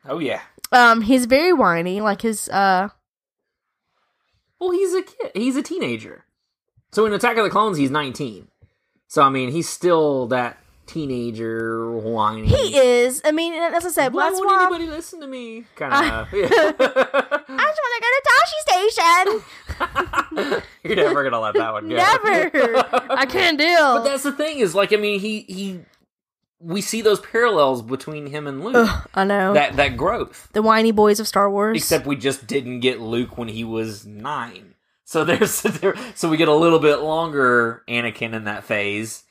[0.05, 0.41] Oh yeah.
[0.71, 2.89] Um, he's very whiny, like his uh
[4.59, 5.31] Well, he's a kid.
[5.33, 6.25] He's a teenager.
[6.91, 8.47] So in Attack of the Clones, he's 19.
[9.07, 10.57] So I mean, he's still that
[10.91, 12.47] teenager whiny.
[12.47, 13.21] he is.
[13.23, 15.65] I mean, as I said, Why won't why anybody listen to me?
[15.75, 16.33] Kind of.
[16.33, 18.59] yeah I just want to go to Tosche
[20.27, 20.61] Station.
[20.83, 21.95] You're never gonna let that one go.
[21.95, 22.85] Never.
[23.11, 23.97] I can't deal.
[23.97, 25.79] But that's the thing is like I mean he he
[26.59, 28.75] we see those parallels between him and Luke.
[28.75, 29.53] Ugh, I know.
[29.53, 30.49] That that growth.
[30.53, 31.77] the whiny boys of Star Wars.
[31.77, 34.75] Except we just didn't get Luke when he was nine.
[35.05, 39.23] So there's there, so we get a little bit longer Anakin in that phase.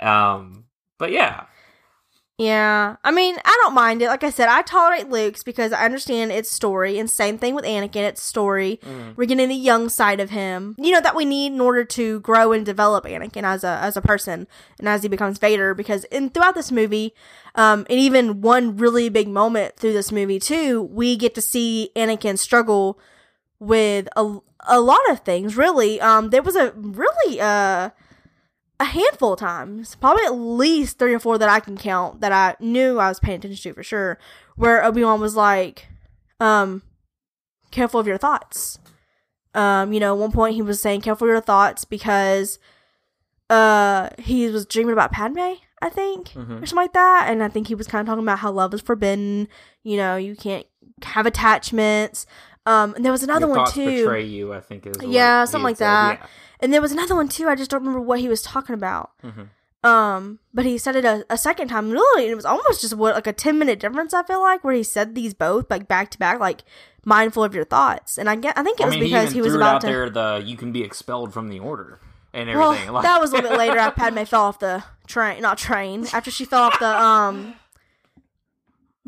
[0.00, 0.64] Um
[0.98, 1.44] but yeah.
[2.38, 2.96] yeah.
[3.02, 4.08] I mean, I don't mind it.
[4.08, 6.98] Like I said, I tolerate Luke's because I understand its story.
[6.98, 8.80] And same thing with Anakin, its story.
[8.84, 9.16] Mm.
[9.16, 10.74] We're getting the young side of him.
[10.78, 13.96] You know, that we need in order to grow and develop Anakin as a as
[13.96, 14.46] a person
[14.78, 15.74] and as he becomes Vader.
[15.74, 17.14] Because in throughout this movie,
[17.54, 21.90] um, and even one really big moment through this movie too, we get to see
[21.96, 22.98] Anakin struggle
[23.60, 27.90] with a, a lot of things really um there was a really uh
[28.80, 32.30] a handful of times probably at least three or four that i can count that
[32.32, 34.18] i knew i was paying attention to for sure
[34.56, 35.88] where obi-wan was like
[36.40, 36.82] um
[37.72, 38.78] careful of your thoughts
[39.54, 42.58] um you know at one point he was saying careful of your thoughts because
[43.50, 45.38] uh he was dreaming about padme
[45.82, 46.62] i think Mhm.
[46.62, 48.74] or something like that and i think he was kind of talking about how love
[48.74, 49.48] is forbidden
[49.82, 50.66] you know you can't
[51.02, 52.26] have attachments
[52.68, 54.52] um and there was another Your one too betray you.
[54.52, 55.86] I think is Yeah, something like said.
[55.86, 56.30] that.
[56.60, 59.10] and there was another one too i just don't remember what he was talking about
[59.24, 59.30] Yeah.
[59.30, 59.48] Mhm.
[59.88, 62.94] um but he said it a, a second time really and it was almost just
[62.94, 65.86] what like a 10 minute difference i feel like where he said these both like
[65.88, 66.62] back to back like
[67.04, 69.38] mindful of your thoughts and i get i think it I was mean, because he,
[69.38, 72.00] he, was about out to there the you can be expelled from the order
[72.34, 72.92] and well everything.
[72.96, 76.06] like, that was a little bit later after padme fell off the train not train
[76.12, 77.54] after she fell off the um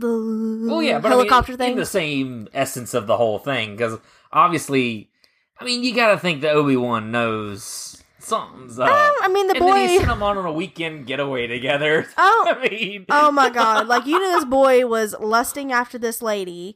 [0.00, 3.72] the well, yeah, but I mean, helicopter in the same essence of the whole thing,
[3.76, 3.98] because
[4.32, 5.10] obviously,
[5.58, 8.88] I mean, you got to think that Obi Wan knows something's up.
[8.88, 12.06] Um, I mean, the and boy- sent them on on a weekend getaway together.
[12.16, 12.46] Oh.
[12.48, 13.86] I mean, Oh my god!
[13.86, 16.74] Like you knew this boy was lusting after this lady,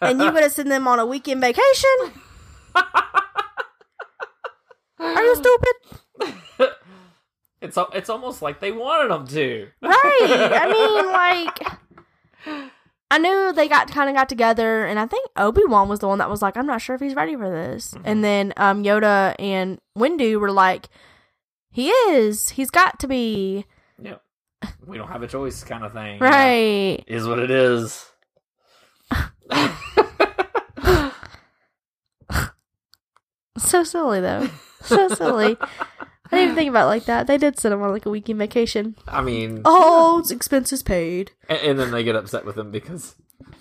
[0.00, 2.12] and you gonna send them on a weekend vacation?
[4.98, 5.74] Are you stupid?
[7.60, 9.68] it's it's almost like they wanted him to.
[9.82, 10.52] Right?
[10.52, 11.78] I mean, like,
[13.10, 16.08] I knew they got kind of got together, and I think Obi Wan was the
[16.08, 18.82] one that was like, "I'm not sure if he's ready for this." And then um,
[18.82, 20.88] Yoda and Windu were like,
[21.70, 22.50] "He is.
[22.50, 23.64] He's got to be."
[24.02, 24.16] Yeah,
[24.84, 26.14] we don't have a choice, kind of thing.
[26.14, 26.26] you know?
[26.26, 27.04] Right?
[27.06, 28.04] Is what it is.
[33.58, 34.48] So silly though.
[34.82, 35.56] So silly.
[36.32, 37.26] I didn't even think about it like that.
[37.26, 38.96] They did send him on like a weekend vacation.
[39.06, 41.32] I mean, Oh, it's expenses paid.
[41.48, 43.14] and, and then they get upset with him because,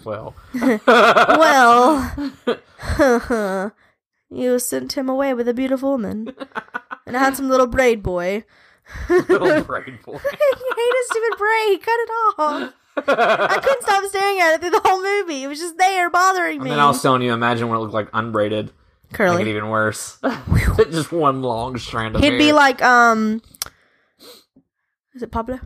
[0.03, 0.35] well,
[0.87, 2.15] Well,
[4.29, 6.33] you sent him away with a beautiful woman
[7.05, 8.43] and a handsome little braid boy.
[9.09, 10.19] little brain boy.
[10.23, 10.35] I
[10.75, 11.69] hate his stupid braid.
[11.69, 12.73] He Cut it off.
[12.97, 15.43] I couldn't stop staring at it through the whole movie.
[15.43, 16.69] It was just there bothering And me.
[16.69, 18.71] then I was telling you, imagine what it looked like unbraided.
[19.11, 19.49] Make it Curly.
[19.49, 20.19] even worse.
[20.91, 22.31] Just one long strand of hair.
[22.31, 22.47] He'd hair.
[22.49, 23.41] be like, um,
[25.13, 25.59] is it Pablo?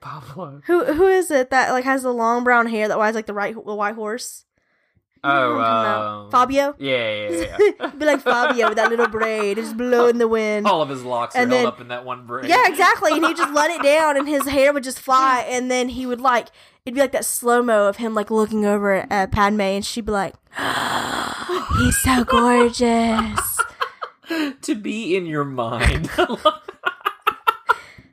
[0.00, 0.62] Pablo.
[0.66, 3.34] Who who is it that like has the long brown hair that rides like the
[3.34, 4.44] right the white horse?
[5.22, 6.24] You Oh, who I'm talking about?
[6.24, 6.74] um, Fabio.
[6.78, 7.86] Yeah, yeah, yeah.
[7.98, 10.66] be like Fabio with that little braid, just blowing the wind.
[10.66, 12.48] All of his locks are And held up in that one braid.
[12.48, 13.12] Yeah, exactly.
[13.12, 16.06] And he just let it down, and his hair would just fly, and then he
[16.06, 16.48] would like
[16.84, 19.84] it'd be like that slow mo of him like looking over at uh, Padme, and
[19.84, 20.34] she'd be like,
[21.78, 23.60] "He's so gorgeous."
[24.62, 26.10] to be in your mind.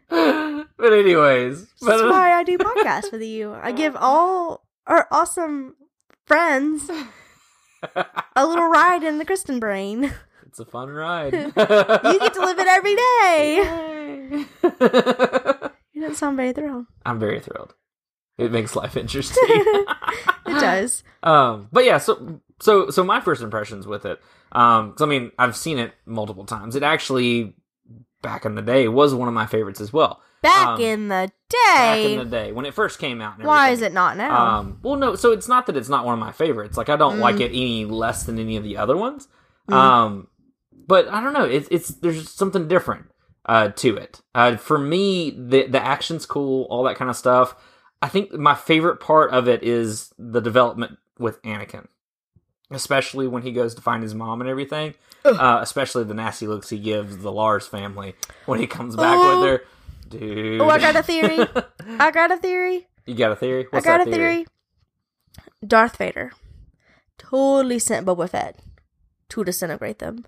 [0.09, 3.53] but anyways, but, That's why I do podcasts with you.
[3.61, 5.75] I give all our awesome
[6.25, 6.89] friends
[8.35, 10.13] a little ride in the Kristen brain.
[10.45, 11.33] it's a fun ride.
[11.33, 14.45] You get to live it every day.
[15.93, 16.85] You don't sound very thrilled.
[17.05, 17.73] I'm very thrilled.
[18.37, 19.43] It makes life interesting.
[19.47, 19.87] It
[20.45, 21.03] does.
[21.23, 24.19] um, but yeah, so so so my first impressions with it.
[24.51, 26.75] Um, 'cause, I mean, I've seen it multiple times.
[26.75, 27.55] It actually
[28.21, 30.21] back in the day was one of my favorites as well.
[30.41, 31.57] Back Um, in the day.
[31.65, 33.37] back in the day when it first came out.
[33.37, 34.59] And Why is it not now?
[34.59, 35.15] Um, well, no.
[35.15, 36.77] So it's not that it's not one of my favorites.
[36.77, 37.21] Like I don't Mm.
[37.21, 39.27] like it any less than any of the other ones.
[39.69, 39.73] Mm.
[39.73, 40.27] Um,
[40.87, 41.43] but I don't know.
[41.45, 43.07] It's it's there's something different
[43.45, 44.21] uh, to it.
[44.35, 47.55] Uh, for me, the the action's cool, all that kind of stuff.
[48.01, 51.87] I think my favorite part of it is the development with Anakin,
[52.71, 54.93] especially when he goes to find his mom and everything.
[55.25, 59.39] Uh, especially the nasty looks he gives the Lars family when he comes back Oh.
[59.41, 59.61] with her.
[60.09, 61.39] Dude, oh, I got a theory.
[61.99, 62.87] I got a theory.
[63.05, 63.67] you got a theory?
[63.69, 64.45] What's I got a theory.
[65.65, 66.31] Darth Vader
[67.17, 68.59] totally sent Boba Fett
[69.29, 70.23] to disintegrate them.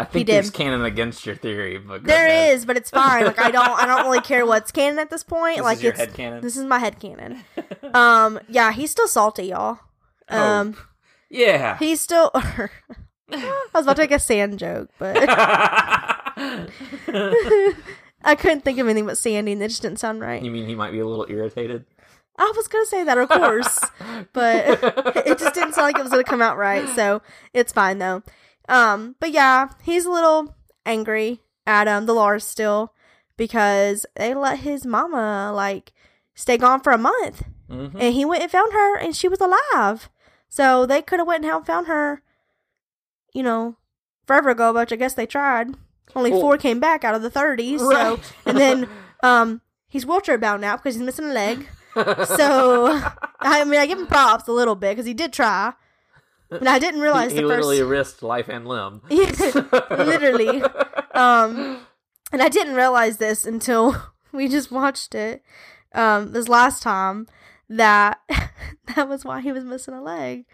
[0.00, 2.54] I think there's canon against your theory, but There ahead.
[2.56, 3.24] is, but it's fine.
[3.26, 5.56] Like I don't, I don't really care what's canon at this point.
[5.56, 7.42] This like is your it's this is my head canon.
[7.94, 9.78] um, yeah, he's still salty, y'all.
[10.30, 10.38] Oh.
[10.42, 10.76] Um,
[11.28, 11.76] Yeah.
[11.78, 12.30] he's still.
[12.34, 12.68] I
[13.74, 15.16] was about to make a sand joke, but
[18.22, 20.42] I couldn't think of anything but Sandy, and it just didn't sound right.
[20.42, 21.84] you mean he might be a little irritated?
[22.38, 23.78] I was gonna say that, of course,
[24.32, 24.64] but
[25.26, 26.88] it just didn't sound like it was gonna come out right.
[26.90, 28.22] So it's fine though.
[28.70, 30.54] Um, but yeah, he's a little
[30.86, 32.94] angry at um the Lars still
[33.36, 35.92] because they let his mama like
[36.34, 37.94] stay gone for a month, Mhm.
[38.00, 40.08] and he went and found her, and she was alive.
[40.48, 42.22] So they could have went and found her,
[43.34, 43.76] you know,
[44.26, 44.72] forever ago.
[44.72, 45.74] But I guess they tried.
[46.16, 47.76] Only Well- four came back out of the thirty.
[47.78, 48.32] So Right.
[48.46, 48.88] and then
[49.22, 51.68] um he's wheelchair bound now because he's missing a leg.
[52.36, 52.86] So
[53.40, 55.72] I mean, I give him props a little bit because he did try.
[56.50, 59.02] And I didn't realize he, he the first literally risked life and limb.
[59.10, 60.62] literally.
[61.14, 61.78] Um,
[62.32, 63.96] and I didn't realize this until
[64.32, 65.42] we just watched it.
[65.92, 67.26] Um, this last time
[67.68, 68.20] that
[68.96, 70.44] that was why he was missing a leg.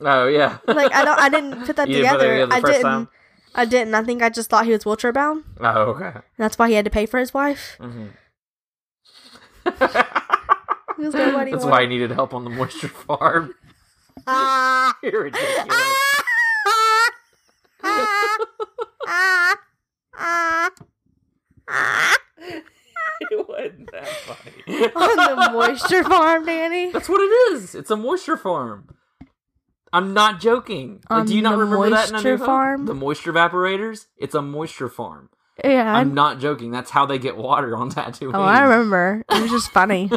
[0.00, 0.58] Oh yeah.
[0.66, 2.46] Like I don't, I didn't put that You didn't put that together.
[2.46, 2.82] together the I didn't.
[2.82, 3.08] time?
[3.56, 3.94] I didn't.
[3.94, 5.44] I think I just thought he was wheelchair bound.
[5.60, 6.06] Oh okay.
[6.14, 7.76] And that's why he had to pay for his wife.
[7.80, 8.06] hmm
[9.64, 13.54] He was like, what do you That's why he needed help on the moisture farm.
[14.26, 14.96] Ah.
[15.02, 15.76] You're ridiculous.
[23.20, 24.92] it wasn't that funny.
[24.94, 26.90] On the moisture farm, Danny.
[26.92, 27.74] That's what it is.
[27.74, 28.88] It's a moisture farm.
[29.92, 31.00] I'm not joking.
[31.08, 32.46] Like, do you not remember that in A moisture New Hope?
[32.46, 32.86] farm?
[32.86, 34.06] The moisture evaporators.
[34.16, 35.30] It's a moisture farm.
[35.64, 35.94] Yeah.
[35.94, 36.72] I'm not joking.
[36.72, 38.34] That's how they get water on Tatooine.
[38.34, 39.24] oh, I remember.
[39.30, 40.10] It was just funny.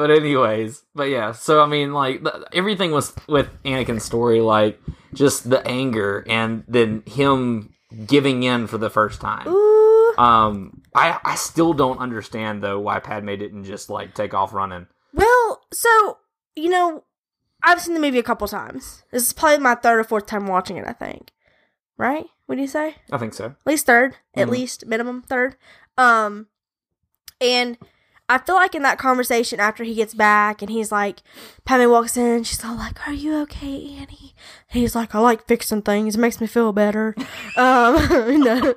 [0.00, 1.32] But anyways, but yeah.
[1.32, 4.80] So I mean, like the, everything was with Anakin's story, like
[5.12, 7.74] just the anger and then him
[8.06, 9.46] giving in for the first time.
[9.46, 10.14] Ooh.
[10.16, 14.86] Um, I I still don't understand though why Padme didn't just like take off running.
[15.12, 16.16] Well, so
[16.56, 17.04] you know,
[17.62, 19.02] I've seen the movie a couple times.
[19.12, 20.86] This is probably my third or fourth time watching it.
[20.88, 21.30] I think.
[21.98, 22.24] Right?
[22.46, 22.94] What do you say?
[23.12, 23.44] I think so.
[23.44, 24.50] At least 3rd At Mhm.
[24.50, 25.56] least minimum third.
[25.98, 26.46] Um,
[27.40, 27.76] and
[28.30, 31.20] I feel like in that conversation after he gets back and he's like,
[31.64, 34.36] Padme walks in, she's all like, "Are you okay, Annie?"
[34.68, 36.14] He's like, "I like fixing things.
[36.14, 37.16] It makes me feel better."
[37.56, 37.96] um,
[38.40, 38.74] no.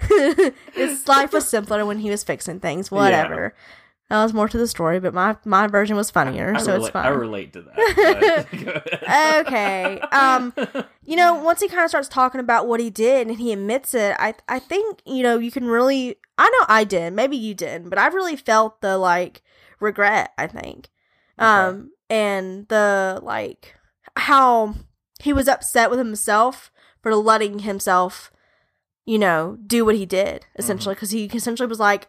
[0.72, 2.90] his life was simpler when he was fixing things.
[2.90, 3.54] Whatever.
[4.08, 7.04] That was more to the story, but my my version was funnier, so it's fine.
[7.04, 9.44] I relate to that.
[9.46, 10.00] okay.
[10.00, 10.54] Um,
[11.04, 13.92] you know, once he kind of starts talking about what he did and he admits
[13.92, 16.16] it, I I think you know you can really.
[16.36, 17.12] I know I did.
[17.12, 19.42] Maybe you didn't, but I really felt the like
[19.80, 20.32] regret.
[20.36, 20.88] I think,
[21.38, 23.74] um, and the like
[24.16, 24.74] how
[25.20, 26.70] he was upset with himself
[27.02, 28.32] for letting himself,
[29.04, 32.08] you know, do what he did essentially because he essentially was like.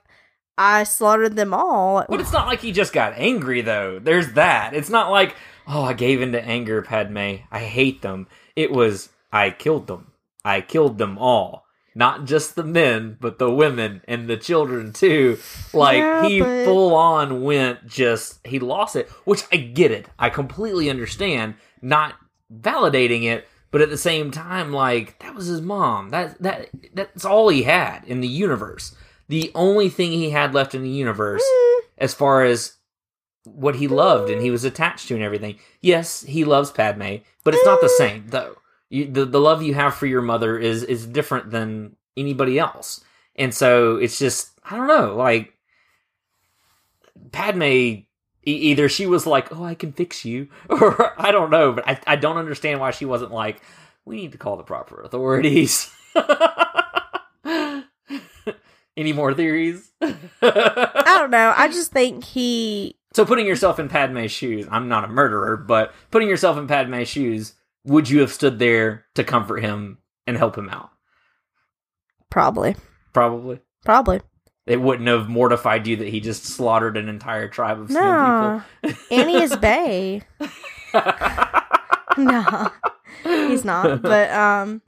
[0.58, 2.06] I slaughtered them all.
[2.08, 4.00] But it's not like he just got angry, though.
[4.00, 4.74] There's that.
[4.74, 5.36] It's not like,
[5.68, 7.40] oh, I gave in to anger, Padme.
[7.52, 8.28] I hate them.
[8.56, 10.14] It was, I killed them.
[10.46, 11.65] I killed them all.
[11.98, 15.40] Not just the men, but the women and the children, too.
[15.74, 20.08] Like, Yeah, he but- full on went just, he lost it, which I get it.
[20.20, 21.56] I completely understand.
[21.82, 22.16] Not
[22.54, 26.10] validating it, but at the same time, like, that was his mom.
[26.10, 28.94] That, that, that's all he had in the universe.
[29.30, 31.80] The only thing he had left in the universe mm.
[31.98, 32.74] as far as
[33.46, 35.60] what he loved and he was attached to and everything.
[35.82, 37.98] Yes, he loves Padme, but it's not the mm.
[37.98, 38.58] same though.
[38.96, 43.04] You, the the love you have for your mother is is different than anybody else,
[43.36, 45.16] and so it's just I don't know.
[45.16, 45.54] Like
[47.34, 48.06] Padme, e-
[48.46, 52.00] either she was like, "Oh, I can fix you," or I don't know, but I
[52.08, 53.62] I don't understand why she wasn't like,
[54.06, 55.92] "We need to call the proper authorities."
[58.98, 59.92] Any more theories?
[60.02, 61.54] I don't know.
[61.58, 65.94] I just think he So putting yourself in Padme's shoes, I'm not a murderer, but
[66.12, 67.54] putting yourself in Padme's shoes,
[67.86, 70.90] would you have stood there to comfort him and help him out?
[72.30, 72.76] probably,
[73.14, 73.60] Probably.
[73.86, 74.20] probably.
[74.66, 78.04] It wouldn't have mortified you that he just slaughtered an entire tribe of people.
[78.04, 80.24] No, snow Annie is Bay.
[82.18, 82.72] no,
[83.24, 84.02] he's not.
[84.02, 84.82] But um,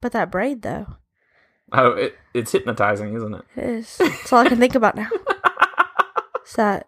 [0.00, 0.86] but that braid though,
[1.72, 3.44] oh, it, it's hypnotizing, isn't it?
[3.56, 3.96] it is.
[3.98, 5.08] That's all I can think about now.
[6.44, 6.86] Is that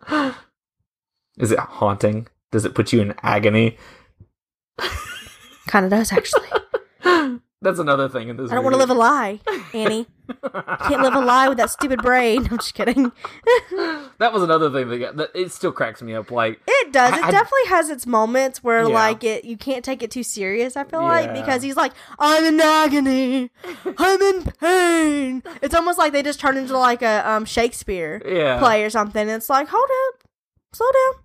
[1.38, 2.26] Is it haunting?
[2.50, 3.78] Does it put you in agony?
[5.66, 6.48] Kind of does actually.
[7.62, 8.50] That's another thing in this.
[8.52, 9.40] I don't want to live a lie,
[9.72, 10.06] Annie.
[10.82, 12.46] Can't live a lie with that stupid brain.
[12.50, 13.04] I'm just kidding.
[14.18, 16.30] that was another thing that, got, that it still cracks me up.
[16.30, 17.12] Like It does.
[17.14, 18.88] I- It I- definitely has its moments where Yeah.
[18.94, 22.44] like it you can't take it too serious, I feel like, because he's like, I'm
[22.44, 23.50] in agony.
[23.96, 25.42] I'm in pain.
[25.62, 28.58] It's almost like they just turned into like a um Shakespeare Yeah.
[28.58, 29.26] play or something.
[29.26, 30.28] It's like, hold up.
[30.74, 31.23] Slow down.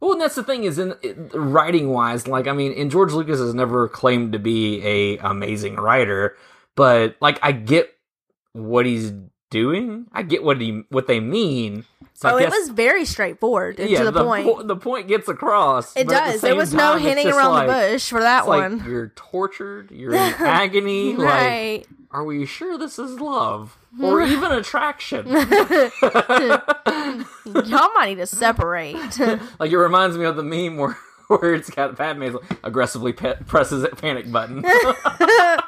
[0.00, 0.94] Well, and that's the thing is in
[1.34, 5.76] writing wise, like I mean, and George Lucas has never claimed to be a amazing
[5.76, 6.36] writer,
[6.76, 7.92] but like I get
[8.52, 9.12] what he's
[9.50, 10.06] doing.
[10.12, 11.84] I get what he what they mean.
[12.14, 14.44] So oh, it was very straightforward and yeah, to the, point.
[14.44, 15.96] po- the point gets across.
[15.96, 16.40] it the does.
[16.40, 18.84] There was no time, hinting around like- the bush for that it's like, one.
[18.84, 19.92] you're tortured.
[19.92, 21.14] You're in agony.
[21.14, 21.86] Like, right.
[22.10, 25.26] Are we sure this is love or even attraction?
[25.28, 25.44] Y'all
[27.94, 29.18] might need to separate.
[29.58, 30.96] Like it reminds me of the meme where
[31.28, 34.62] where it's got Padme aggressively pe- presses a panic button.
[34.64, 35.58] oh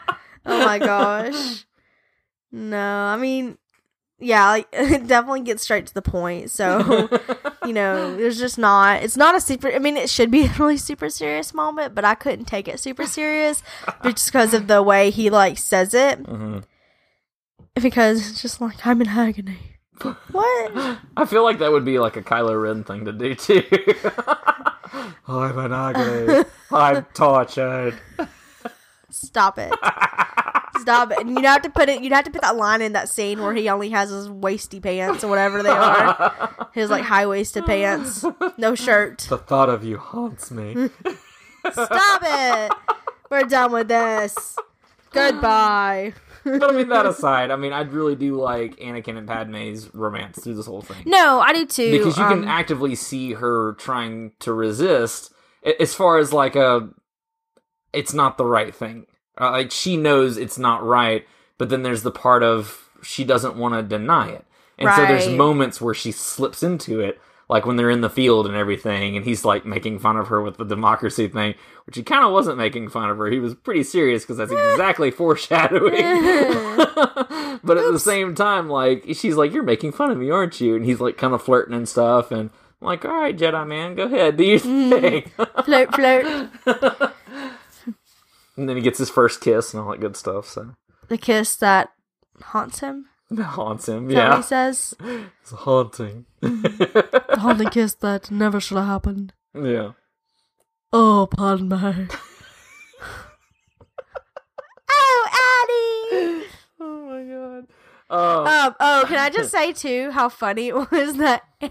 [0.46, 1.66] my gosh.
[2.52, 3.58] No, I mean,
[4.18, 6.50] yeah, like, it definitely gets straight to the point.
[6.50, 7.08] So,
[7.70, 9.00] you know, there's just not.
[9.04, 9.70] It's not a super.
[9.70, 12.80] I mean, it should be a really super serious moment, but I couldn't take it
[12.80, 13.62] super serious
[14.02, 16.20] just because of the way he like says it.
[16.20, 16.64] Mhm.
[17.80, 19.78] Because it's just like I'm in agony.
[20.32, 20.98] What?
[21.16, 23.62] I feel like that would be like a Kylo Ren thing to do too.
[25.28, 26.44] I'm an agony.
[26.72, 27.94] I'm tortured.
[29.10, 29.72] Stop it.
[30.80, 31.18] Stop it.
[31.18, 33.40] And you'd have to put it you'd have to put that line in that scene
[33.40, 36.68] where he only has his waisty pants or whatever they are.
[36.72, 38.24] His like high waisted pants.
[38.56, 39.26] No shirt.
[39.28, 40.90] The thought of you haunts me.
[41.72, 42.72] Stop it.
[43.30, 44.56] We're done with this.
[45.12, 46.14] Goodbye.
[46.44, 50.42] but I mean, that aside, I mean, I really do like Anakin and Padme's romance
[50.42, 51.02] through this whole thing.
[51.06, 51.90] No, I do too.
[51.90, 55.32] because you can um, actively see her trying to resist
[55.78, 56.88] as far as like a
[57.92, 59.06] it's not the right thing
[59.40, 61.26] uh, like she knows it's not right
[61.60, 64.46] but then there's the part of she doesn't want to deny it.
[64.78, 67.20] And so there's moments where she slips into it
[67.50, 70.40] like when they're in the field and everything and he's like making fun of her
[70.40, 73.26] with the democracy thing which he kind of wasn't making fun of her.
[73.26, 76.02] He was pretty serious because that's exactly foreshadowing.
[77.62, 80.76] But at the same time like she's like you're making fun of me aren't you?
[80.76, 82.48] And he's like kind of flirting and stuff and
[82.80, 85.30] I'm like all right jedi man go ahead do your thing.
[85.64, 87.09] Float float.
[88.56, 90.74] And then he gets his first kiss and all that good stuff so
[91.08, 91.90] The kiss that
[92.42, 93.06] haunts him.
[93.30, 94.94] that haunts him Is that what yeah he says?
[95.42, 99.32] it's haunting The haunting kiss that never should have happened.
[99.54, 99.92] yeah
[100.92, 101.76] Oh, pardon me.
[104.90, 105.26] oh,
[105.62, 106.46] Addie!
[106.80, 107.66] oh my god
[108.10, 111.68] oh Um, oh, can I just say too how funny it was that they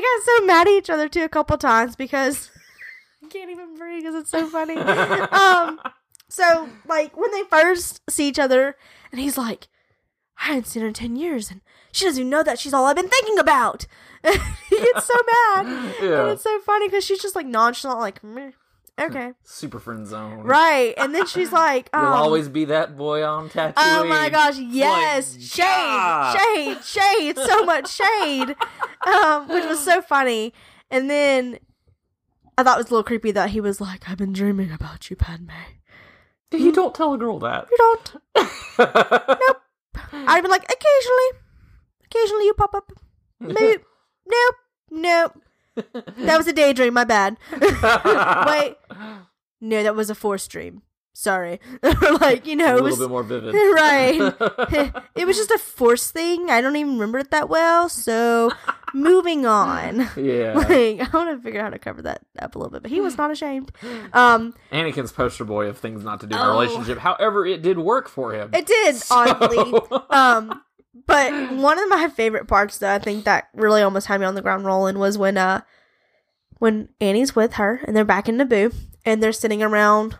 [0.00, 2.50] got so mad at each other too a couple times because
[3.22, 4.76] I can't even breathe because it's so funny.
[4.76, 5.80] um,
[6.28, 8.76] so like when they first see each other,
[9.12, 9.68] and he's like,
[10.38, 11.60] "I haven't seen her in ten years, and
[11.92, 13.86] she doesn't even know that she's all I've been thinking about."
[14.22, 15.14] he gets so
[15.54, 16.20] mad, Yeah.
[16.22, 18.50] and it's so funny because she's just like nonchalant, like, "Meh,
[19.00, 23.24] "Okay, super friend zone right," and then she's like, You'll um, always be that boy
[23.24, 23.72] on Tatooine.
[23.76, 25.34] Oh my gosh, yes.
[25.34, 26.38] Like, shade, God.
[26.38, 28.56] shade, shade, so much shade.
[29.06, 30.52] Um, which was so funny.
[30.90, 31.58] And then
[32.56, 35.10] I thought it was a little creepy that he was like, I've been dreaming about
[35.10, 35.50] you, Padme.
[36.52, 36.70] You hmm?
[36.72, 37.68] don't tell a girl that.
[37.70, 38.16] You don't.
[38.78, 39.62] nope.
[40.12, 41.40] I'd be like, occasionally.
[42.06, 42.92] Occasionally you pop up.
[43.42, 43.82] Nope.
[44.28, 44.54] Nope.
[44.90, 45.42] Nope.
[46.18, 47.38] That was a daydream, my bad.
[47.52, 48.76] Wait.
[49.62, 50.82] No, that was a forced dream.
[51.12, 51.60] Sorry.
[52.20, 53.54] like, you know, a it little was bit more vivid.
[53.54, 54.94] right.
[55.16, 56.48] it was just a force thing.
[56.50, 57.88] I don't even remember it that well.
[57.88, 58.50] So,
[58.94, 60.08] moving on.
[60.16, 60.52] yeah.
[60.54, 62.90] Like, I want to figure out how to cover that up a little bit, but
[62.90, 63.70] he was not ashamed.
[64.12, 66.52] Um, Anakin's poster boy of things not to do in a Oh.
[66.52, 66.98] relationship.
[66.98, 68.50] However, it did work for him.
[68.54, 69.78] it did oddly.
[70.10, 70.62] Um,
[71.06, 74.36] but one of my favorite parts, though, I think that really almost had me on
[74.36, 75.62] the ground rolling was when uh,
[76.58, 80.18] when Annie's with her and they're back in Naboo and they're sitting around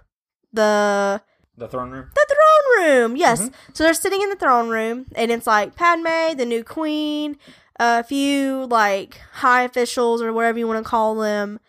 [0.53, 1.22] the
[1.57, 2.11] the throne room.
[2.14, 3.16] the throne room.
[3.16, 3.51] Yes.
[3.72, 7.36] So they're sitting in the throne room, and it's like Padme, the new queen,
[7.78, 11.61] a few like high officials or whatever you want to call them.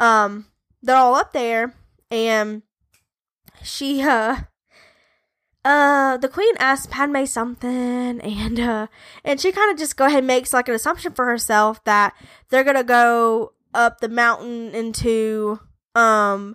[0.00, 0.46] Um,
[0.82, 1.74] they're all up there,
[2.10, 2.62] and
[3.62, 4.36] she uh.
[5.66, 8.86] Uh, the queen asks Padme something, and uh,
[9.24, 12.12] and she kind of just go ahead and makes like an assumption for herself that
[12.50, 15.58] they're gonna go up the mountain into
[15.94, 16.54] um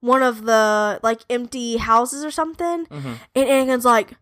[0.00, 2.86] one of the like empty houses or something.
[2.86, 3.18] Mhm.
[3.34, 4.12] And Anakin's like,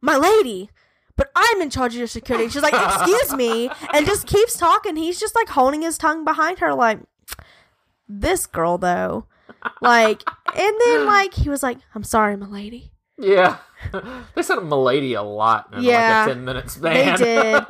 [0.00, 0.70] "My lady,
[1.16, 4.56] but I'm in charge of your security." And she's like, "Excuse me," and just keeps
[4.56, 4.96] talking.
[4.96, 7.00] He's just like holding his tongue behind her, like
[8.08, 9.26] this girl though.
[9.80, 10.22] Like,
[10.56, 13.56] and then like he was like, "I'm sorry, my lady." Yeah.
[14.34, 16.20] they said milady a lot in Yeah.
[16.26, 17.64] like a 10 minute They did.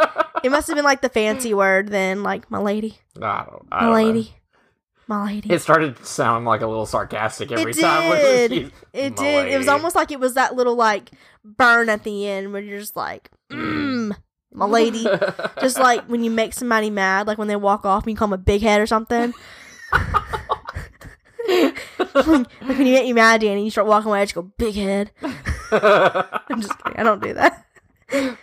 [0.44, 3.86] It must have been like the fancy word then, like my lady, I don't, I
[3.86, 4.34] my lady,
[5.09, 5.50] my lady.
[5.52, 8.11] It started to sound like a little sarcastic every it time.
[8.12, 8.50] did.
[8.50, 9.48] she- It did.
[9.52, 11.11] It was almost like it was that little like
[11.44, 14.14] burn at the end where you're just like, mmm,
[14.52, 15.06] my lady.
[15.61, 18.28] just like when you make somebody mad, like when they walk off and you call
[18.28, 19.32] them a big head or something.
[21.48, 21.78] like
[22.18, 25.11] when you get you mad, Danny, you start walking away, I just go big head.
[25.72, 26.98] I'm just kidding.
[26.98, 27.64] I don't do that.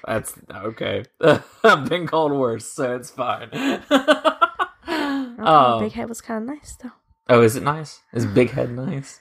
[0.06, 1.04] That's okay.
[1.64, 3.50] I've been called worse, so it's fine.
[5.40, 5.80] Oh.
[5.80, 6.92] big head was kind of nice though.
[7.28, 8.02] Oh, is it nice?
[8.14, 9.20] Is Big Head nice?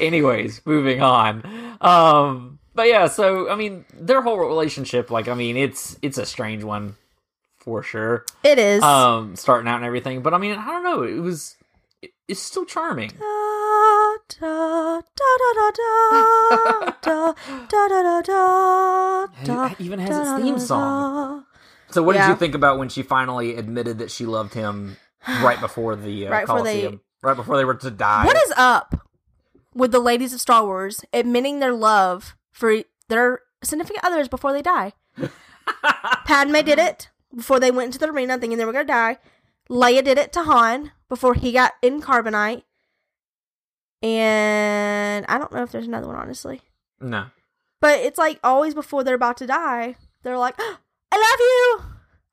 [0.00, 1.42] Anyways, moving on.
[1.80, 6.24] Um, but yeah, so I mean, their whole relationship, like, I mean, it's it's a
[6.24, 6.96] strange one
[7.58, 8.24] for sure.
[8.42, 8.82] It is.
[8.82, 11.02] Um, starting out and everything, but I mean, I don't know.
[11.02, 11.56] It was,
[12.00, 13.10] it, it's still charming.
[13.10, 17.34] Da, da, da, da, da, da, da,
[17.68, 21.44] da, da, da, da, It even has its theme song.
[21.96, 24.96] So, what did you think about when she finally admitted that she loved him
[25.42, 28.24] right before the uh, Right before they- right before they were to die.
[28.26, 29.08] What is up
[29.74, 34.62] with the ladies of Star Wars admitting their love for their significant others before they
[34.62, 34.92] die?
[36.26, 39.18] Padme did it before they went into the arena thinking they were going to die.
[39.68, 42.62] Leia did it to Han before he got in carbonite.
[44.02, 46.60] And I don't know if there's another one, honestly.
[47.00, 47.26] no.
[47.80, 50.56] But it's like always before they're about to die, they're like,
[51.12, 51.80] I love you.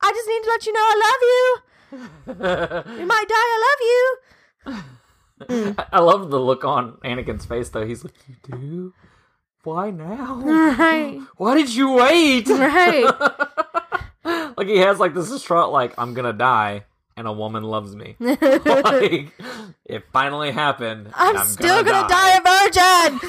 [0.02, 1.58] I just need to let you know I love you.
[3.00, 3.36] You might die.
[3.36, 5.76] I love you.
[5.92, 7.86] I love the look on Anakin's face, though.
[7.86, 8.94] He's like, "You do?
[9.64, 10.42] Why now?
[10.44, 11.20] Right.
[11.38, 13.06] Why did you wait?" Right.
[14.58, 18.16] like he has like this distraught, like I'm gonna die, and a woman loves me.
[18.20, 19.32] like
[19.86, 21.08] it finally happened.
[21.16, 22.38] and I'm, still gonna, die.
[22.38, 22.42] a
[23.12, 23.20] virgin.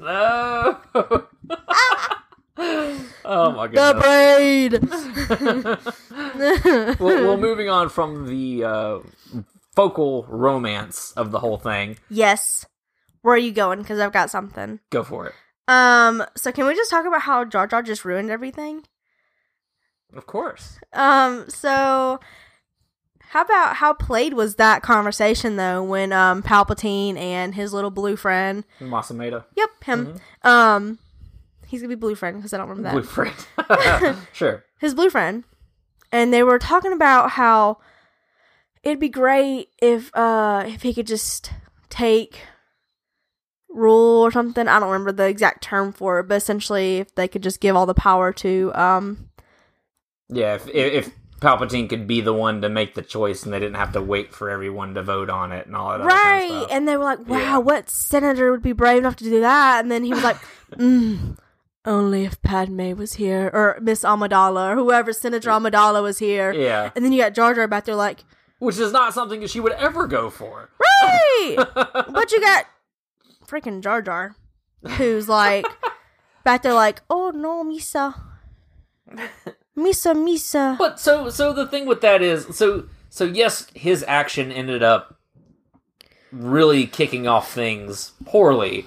[0.00, 1.24] No.
[3.24, 3.96] Oh my god.
[3.96, 4.72] The braid.
[7.00, 8.98] well, well, moving on from the uh,
[9.74, 12.66] focal romance of the whole thing, yes.
[13.22, 13.80] Where are you going?
[13.80, 14.80] Because I've got something.
[14.90, 15.34] go for it.
[15.66, 16.24] Um.
[16.36, 18.84] So can we just talk about how Jar Jar just ruined everything?
[20.14, 20.78] Of course.
[20.92, 21.44] Um.
[21.48, 22.20] So.
[23.30, 28.16] How about how played was that conversation though when um Palpatine and his little blue
[28.16, 29.44] friend Mas Amedda.
[29.54, 30.20] Yep, him.
[30.42, 30.98] Um,
[31.68, 32.94] he's gonna be blue friend because I don't remember that.
[32.94, 33.02] Blue
[34.06, 34.18] friend.
[34.32, 34.64] sure.
[34.80, 35.44] His blue friend,
[36.10, 37.78] and they were talking about how
[38.82, 41.52] it'd be great if uh if he could just
[41.90, 42.40] take
[43.68, 44.66] rule or something.
[44.66, 47.76] I don't remember the exact term for it, but essentially, if they could just give
[47.76, 49.28] all the power to um
[50.28, 51.10] Yeah, if, if if
[51.40, 54.34] Palpatine could be the one to make the choice and they didn't have to wait
[54.34, 56.96] for everyone to vote on it and all that other kind right, of and they
[56.96, 57.58] were like, "Wow, Yeah.
[57.58, 60.36] what senator would be brave enough to do that?" And then he was like,
[60.72, 61.38] mm,
[61.84, 66.90] "Only if Padme was here, or Miss Amidala, or whoever Senator Amidala was here." Yeah.
[66.94, 68.24] And then you got Jar Jar back there like,
[68.58, 70.70] Which is not something that she would ever go for.
[70.80, 71.56] "Right,"
[72.08, 72.66] but you got
[73.46, 74.36] freaking Jar Jar,
[74.96, 75.66] who's like
[76.44, 78.14] back there like, "Oh no, Misa,
[79.76, 84.50] Misa, Misa." But so so the thing with that is so so yes, his action
[84.52, 85.18] ended up
[86.30, 88.86] really kicking off things poorly.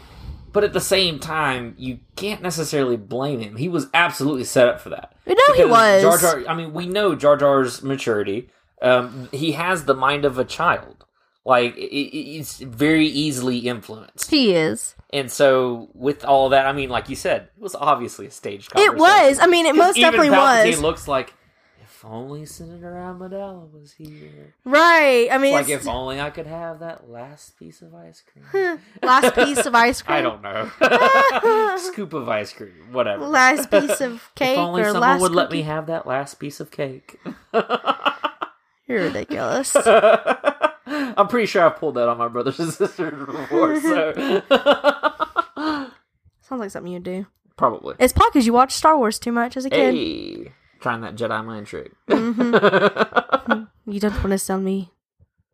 [0.53, 3.55] But at the same time, you can't necessarily blame him.
[3.55, 5.13] He was absolutely set up for that.
[5.25, 6.01] Know he was.
[6.01, 6.43] Jar Jar.
[6.49, 8.49] I mean, we know Jar Jar's maturity.
[8.81, 11.05] Um, he has the mind of a child.
[11.45, 14.29] Like it, it- it's very easily influenced.
[14.29, 14.95] He is.
[15.13, 18.71] And so, with all that, I mean, like you said, it was obviously a staged.
[18.77, 19.39] It was.
[19.39, 20.75] I mean, it most definitely Palpatine was.
[20.75, 21.33] He looks like
[22.01, 24.55] if only Senator Amidala was here.
[24.65, 25.27] Right.
[25.31, 28.79] I mean, like if only I could have that last piece of ice cream.
[29.03, 30.17] last piece of ice cream.
[30.17, 31.77] I don't know.
[31.77, 33.27] Scoop of ice cream, whatever.
[33.27, 36.59] Last piece of cake if only or someone would let me have that last piece
[36.59, 37.19] of cake.
[38.87, 39.75] You're ridiculous.
[39.75, 44.41] I'm pretty sure I've pulled that on my brothers and sisters before, so
[46.41, 47.27] Sounds like something you'd do.
[47.57, 47.95] probably.
[47.99, 49.93] It's probably because you watched Star Wars too much as a kid.
[49.93, 50.51] Hey,
[50.81, 51.91] trying that Jedi mind trick.
[53.87, 54.91] You don't want to sell me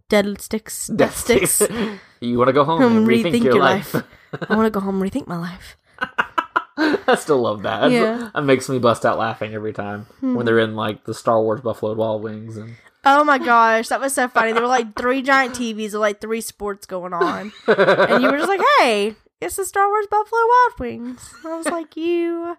[0.10, 0.88] dead sticks.
[0.88, 1.52] Death Death sticks.
[1.54, 1.74] sticks.
[2.20, 3.96] you want to go home Um, and rethink, your, life.
[3.96, 5.78] I want to go home and rethink my life.
[6.78, 7.90] I still love that.
[7.90, 8.30] Yeah.
[8.36, 11.62] That makes me bust out laughing every time when they're in like the Star Wars
[11.62, 12.76] Buffalo Wild Wings and
[13.06, 14.52] Oh my gosh, that was so funny.
[14.52, 17.54] There were like three giant TVs with like three sports going on.
[17.66, 21.34] And you were just like, hey, it's the Star Wars Buffalo Wild Wings.
[21.46, 22.58] I was like, you.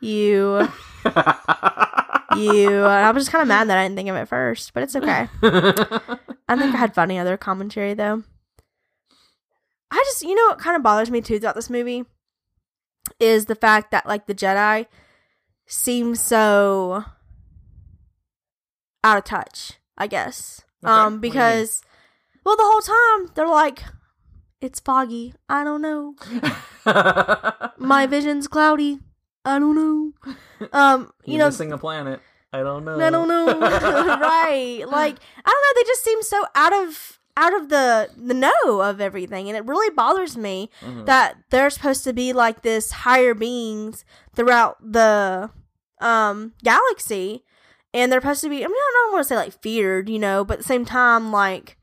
[0.00, 0.68] You.
[2.36, 2.84] You.
[2.84, 4.82] And I was just kind of mad that I didn't think of it first, but
[4.82, 5.28] it's okay.
[5.42, 8.24] I think I had funny other commentary though.
[9.90, 12.04] I just, you know, what kind of bothers me too about this movie
[13.20, 14.86] is the fact that like the Jedi
[15.66, 17.04] seem so
[19.04, 19.74] out of touch.
[19.96, 21.82] I guess, Okay, what do you um, because
[22.44, 23.84] well, the whole time they're like,
[24.60, 25.34] "It's foggy.
[25.48, 26.16] I don't know.
[27.78, 28.98] My vision's cloudy.
[29.44, 32.20] I don't know." Um, you You're know, missing a planet.
[32.52, 33.00] I don't know.
[33.00, 33.46] I don't know.
[33.60, 34.84] right.
[34.86, 38.80] Like I don't know, they just seem so out of out of the the know
[38.80, 41.04] of everything and it really bothers me Mm-hmm.
[41.06, 44.04] that they're supposed to be like this higher beings
[44.36, 45.50] throughout the
[46.00, 47.42] um galaxy
[47.92, 50.20] and they're supposed to be I mean I don't want to say like feared, you
[50.20, 51.76] know, but at the same time like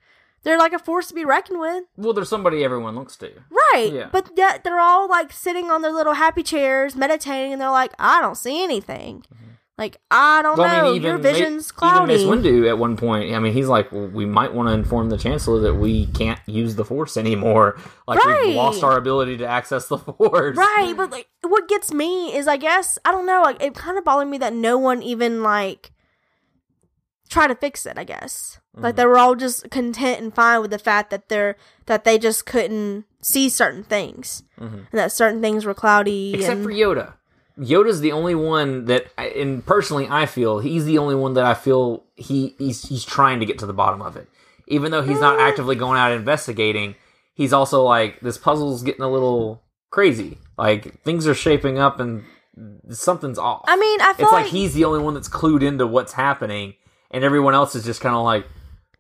[0.44, 1.84] they're like a force to be reckoned with.
[1.98, 3.32] Well, there's somebody everyone looks to.
[3.50, 3.92] Right.
[3.94, 4.10] Yeah.
[4.12, 7.94] But yet they're all like sitting on their little happy chairs meditating and they're like,
[8.00, 9.20] I don't see anything.
[9.34, 9.46] Mm-hmm.
[9.78, 10.80] Like I don't Well, know.
[10.80, 12.14] I mean, even Your vision's cloudy.
[12.14, 14.74] Even Mace Windu at one point, I mean, he's like, well, we might want to
[14.74, 17.80] inform the Chancellor that we can't use the Force anymore.
[18.08, 18.48] Like Right.
[18.48, 20.58] we've lost our ability to access the Force.
[20.58, 23.98] Right, but like what gets me is I guess I don't know, like it kind
[23.98, 25.92] of bothered me that no one even like
[27.30, 28.60] try to fix it, I guess.
[28.76, 28.84] Mm-hmm.
[28.84, 31.56] Like they were all just content and fine with the fact that they're
[31.88, 34.44] that they just couldn't see certain things.
[34.58, 36.36] And that certain things were cloudy Mm-hmm.
[36.42, 37.14] Except and, for Yoda.
[37.60, 41.44] Yoda's the only one that, I- and personally, I feel he's the only one that
[41.44, 44.28] I feel he he's he's trying to get to the bottom of it.
[44.68, 45.50] Even though he's not Mm.
[45.50, 46.96] actively going out investigating,
[47.34, 50.38] he's also like this puzzle's getting a little crazy.
[50.58, 52.24] Like things are shaping up and
[52.90, 53.64] something's off.
[53.68, 56.14] I mean, I feel it's like, like he's the only one that's clued into what's
[56.14, 56.76] happening,
[57.12, 58.46] and everyone else is just kind of like,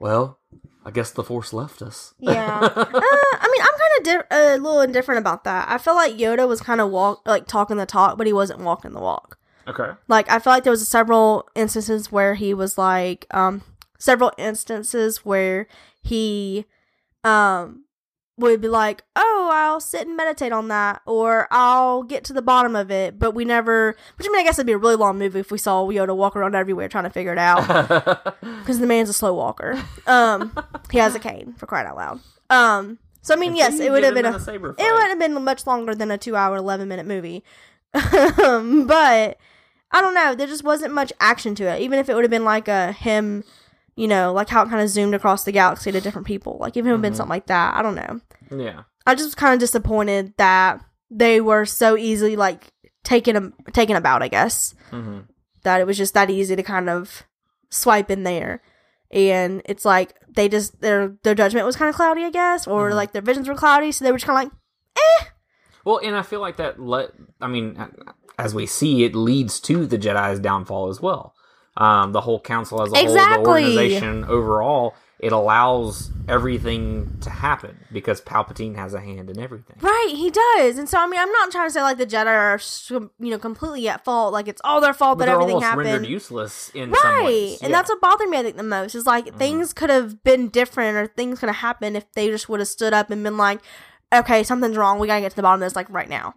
[0.01, 0.39] well,
[0.83, 2.13] I guess the Force left us.
[2.19, 2.59] Yeah.
[2.61, 5.69] uh, I mean, I'm kind of di- a little indifferent about that.
[5.69, 8.59] I feel like Yoda was kind of walk like talking the talk, but he wasn't
[8.61, 9.37] walking the walk.
[9.67, 9.91] okay.
[10.07, 13.61] Like I feel like there was several instances where he was like um
[13.99, 15.67] several instances where
[16.01, 16.65] he
[17.23, 17.85] um
[18.49, 22.41] would be like, "Oh, I'll sit and meditate on that or I'll get to the
[22.41, 24.95] bottom of it." But we never which I mean, I guess it'd be a really
[24.95, 27.65] long movie if we saw Yoda walk around everywhere trying to figure it out
[28.65, 29.81] cuz the man's a slow walker.
[30.07, 30.53] Um
[30.91, 32.19] he has a cane for crying out loud.
[32.49, 35.19] Um so I mean, yes, it would have been a, a saber it would have
[35.19, 37.43] been much longer than a 2 hour 11 minute movie.
[38.43, 39.37] um, but
[39.91, 40.33] I don't know.
[40.33, 41.81] There just wasn't much action to it.
[41.81, 43.43] Even if it would have been like a him,
[44.01, 46.57] you know, like how it kind of zoomed across the galaxy to different people.
[46.59, 47.75] Like if it would have been something like that.
[47.75, 48.19] I don't know.
[48.49, 48.81] Yeah.
[49.05, 52.71] I just was kind of disappointed that they were so easily like
[53.03, 54.23] taken taken about.
[54.23, 55.19] I guess hmm
[55.61, 57.21] that it was just that easy to kind of
[57.69, 58.63] swipe in there,
[59.11, 62.23] and it's like they just their their judgment was kind of cloudy.
[62.23, 64.61] I guess, or like their visions were cloudy, so they were just kind of like,
[64.97, 65.25] eh.
[65.85, 66.79] Well, and I feel like that.
[66.81, 67.77] Let I mean,
[68.39, 71.35] as we see, it leads to the Jedi's downfall as well.
[71.77, 77.77] Um, the whole council as a whole, the organization overall, it allows everything to happen
[77.93, 79.77] because Palpatine has a hand in everything.
[79.79, 82.25] Right, he does, and so I mean, I'm not trying to say like the Jedi
[82.27, 82.59] are,
[83.19, 84.33] you know, completely at fault.
[84.33, 85.85] Like it's all their fault But that everything happened.
[85.87, 87.57] rendered useless in some right, and Yeah.
[87.59, 87.71] Mm-hmm.
[87.71, 88.37] that's what bothered me.
[88.39, 91.55] I think the most is like things could have been different, or things could have
[91.57, 93.61] happened if they just would have stood up and been like,
[94.13, 94.99] "Okay, something's wrong.
[94.99, 96.33] We gotta get to the bottom of this like right now."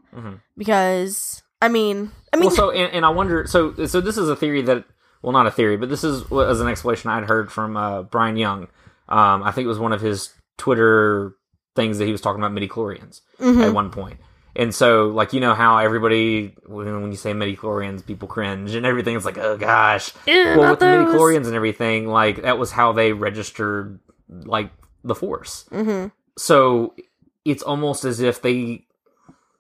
[0.57, 2.57] Because I mean, I mean, Mm-hmm.
[2.63, 3.47] well, so and, and I wonder.
[3.47, 4.85] So so this is a theory that
[5.25, 8.37] well, not a theory, but this is was an explanation I'd heard from uh, Brian
[8.37, 8.69] Young.
[9.09, 11.35] Um, I think it was one of his Twitter
[11.75, 13.61] things that he was talking about midichlorians Mm-hmm.
[13.63, 14.19] at one point.
[14.57, 19.17] And so, like you know how everybody when, you say midichlorians, people cringe and everything.
[19.17, 20.13] It's like, oh gosh.
[20.27, 21.09] well, not with the those.
[21.09, 23.99] midichlorians and everything, like that was how they registered
[24.29, 24.71] like
[25.03, 25.65] the Force.
[25.73, 26.13] Mhm.
[26.39, 26.95] So
[27.45, 28.87] it's almost as if they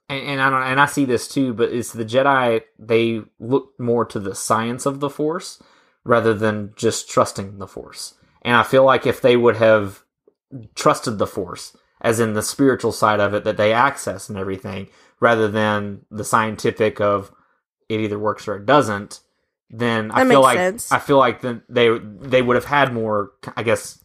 [0.08, 3.78] and, and I don't and I see this too, but it's the Jedi they look
[3.78, 5.62] more to the science of the Force
[6.04, 8.14] rather than just trusting the Force.
[8.42, 10.04] And I feel like if they would have
[10.74, 14.88] trusted the Force, as in the spiritual side of it that they access and everything,
[15.20, 17.32] rather than the scientific of
[17.88, 19.20] it either works or it doesn't,
[19.70, 20.92] then I feel like sense.
[20.92, 23.98] I feel like then they they would have had more, I guess,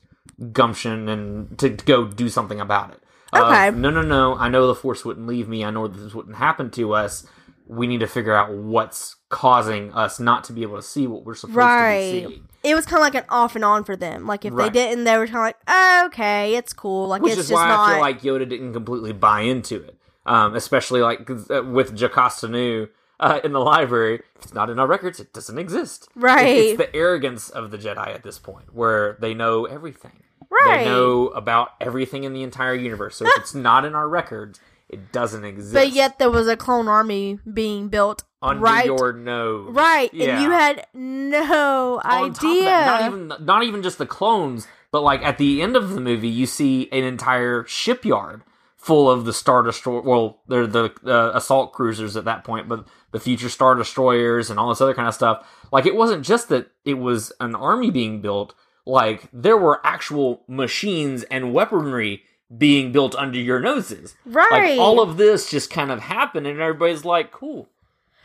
[0.54, 3.04] gumption and to, to go do something about it.
[3.34, 3.72] Okay.
[3.72, 4.36] no, no, no.
[4.36, 5.64] I know the force wouldn't leave me.
[5.64, 7.26] I know this wouldn't happen to us.
[7.68, 11.24] We need to figure out what's causing us not to be able to see what
[11.24, 12.12] we're supposed to be right.
[12.30, 12.48] seeing.
[12.64, 14.26] It was kind of like an off and on for them.
[14.26, 14.74] Like if Right.
[14.74, 17.50] they didn't, they were kind of like, oh, "Okay, it's cool." Like Which it's is
[17.50, 17.90] just why not.
[17.90, 19.96] I feel like Yoda didn't completely buy into it.
[20.26, 22.88] Um, especially like uh, with Jocasta Nu
[23.20, 24.22] uh, in the library.
[24.36, 26.08] If it's not in our records, it doesn't exist.
[26.16, 26.48] It- Right.
[26.58, 30.24] it's the arrogance of the Jedi at this point, where they know everything.
[30.52, 30.80] Right.
[30.80, 33.18] They know about everything in the entire universe.
[33.18, 35.74] So if it's not in our records, it doesn't exist.
[35.74, 40.36] but yet there was a clone army being built under right your nose, Right, Yeah.
[40.36, 42.64] and you had no On idea.
[42.64, 46.02] that, not even not even just the clones, but like at the end of the
[46.02, 48.42] movie, you see an entire shipyard
[48.78, 50.02] full of the star destroyer.
[50.02, 54.60] Well, they're the uh, assault cruisers at that point, but the future star destroyers and
[54.60, 55.46] all this other kind of stuff.
[55.72, 58.56] Like it wasn't just that it was an army being built.
[58.90, 62.24] Like there were actual machines and weaponry
[62.58, 64.16] being built under your noses.
[64.26, 64.50] Right.
[64.76, 67.70] Like all of this just kind of happened, and everybody's like, "Cool,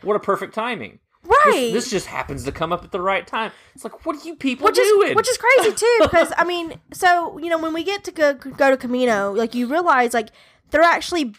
[0.01, 1.43] what a perfect timing." right.
[1.73, 3.51] This, this just happens to come up at the right time.
[3.73, 5.09] It's like, what are you people which doing?
[5.11, 8.11] is which is crazy too because I mean, so you know when we get to
[8.11, 10.29] go, go to Camino, like you realize like
[10.71, 11.33] they're actually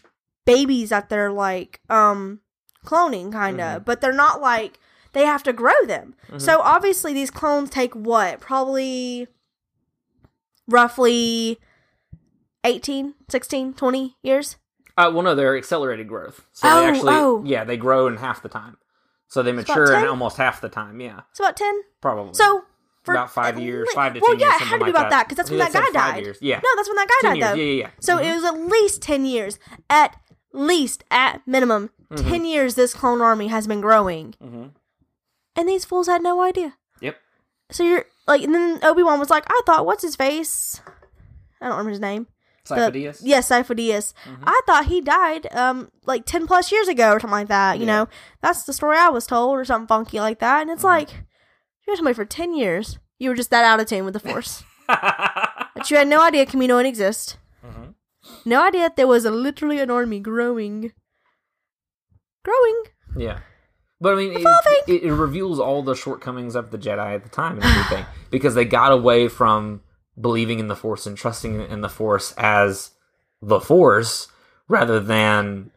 [0.44, 2.40] babies that they're like um
[2.84, 3.84] cloning kind of, Mm-hmm.
[3.84, 4.78] but they're not like
[5.16, 6.14] they have to grow them.
[6.36, 9.26] So obviously these clones take what probably
[10.68, 11.58] roughly
[12.64, 14.56] 18 16 20 years
[14.98, 16.46] Uh, well, no, they're accelerated growth.
[16.52, 17.42] So Oh, they actually, oh.
[17.46, 18.76] yeah, they grow in half the time.
[19.28, 21.00] So they mature in almost half the time.
[21.00, 21.80] Yeah, It's about ten.
[22.00, 22.34] probably.
[22.34, 22.62] So
[23.02, 24.62] for about five years, le- five to well, ten yeah, years.
[24.62, 26.24] it had to be like about that because that's when that guy died.
[26.24, 26.38] Years.
[26.40, 27.54] Yeah, No, that's when that guy 10 died years, though.
[27.62, 27.90] yeah, yeah, yeah.
[28.00, 29.58] So it was at least ten years.
[29.90, 30.16] At
[30.52, 32.28] least, at minimum, Mm-hmm.
[32.30, 32.74] ten years.
[32.76, 34.70] This clone army has been growing, Mhm.
[35.56, 36.74] And these fools had no idea.
[37.00, 37.16] Yep.
[37.70, 40.80] So you're like, and then Obi Wan was like, I thought, what's his face?
[41.60, 42.26] I don't remember his name.
[42.68, 43.20] Sifo-Dyas?
[43.22, 44.12] Yes, Sifo-Dyas.
[44.24, 44.44] Mm-hmm.
[44.46, 47.78] I thought he died um like ten plus years ago or something like that.
[47.78, 47.92] You Yeah.
[48.00, 48.08] know,
[48.42, 50.62] that's the story I was told or something funky like that.
[50.62, 50.86] And it's Mm-hmm.
[50.88, 52.98] like you were somebody for ten years.
[53.18, 56.44] You were just that out of tune with the Force, but you had no idea
[56.44, 57.38] Camino would exist.
[57.64, 57.92] Mm-hmm.
[58.44, 60.92] No idea that there was a literally an army growing,
[62.44, 62.82] growing.
[63.16, 63.38] Yeah.
[64.00, 64.46] But I mean, it,
[64.86, 68.54] it, it reveals all the shortcomings of the Jedi at the time and everything because
[68.54, 69.80] they got away from
[70.20, 72.90] believing in the Force and trusting in the Force as
[73.40, 74.28] the Force
[74.68, 75.70] rather than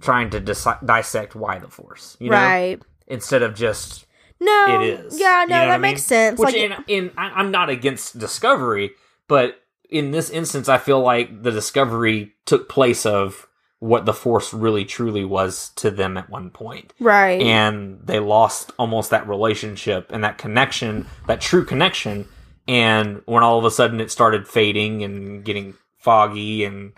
[0.00, 2.16] trying to dis- dissect why the Force.
[2.20, 2.36] You know?
[2.36, 2.80] right.
[3.06, 4.06] Instead of just
[4.38, 4.80] No.
[4.82, 5.18] it is.
[5.18, 5.42] Yeah.
[5.42, 6.38] You No, know that I makes sense.
[6.38, 8.90] Which like, in, in I, I'm not against Discovery,
[9.26, 13.47] but in this instance, I feel like the Discovery took place of
[13.80, 17.40] what the Force really truly was to them at one point right.
[17.40, 22.26] and they lost almost that relationship and that connection, that true connection.
[22.66, 26.92] And when all of a sudden it started fading and getting foggy and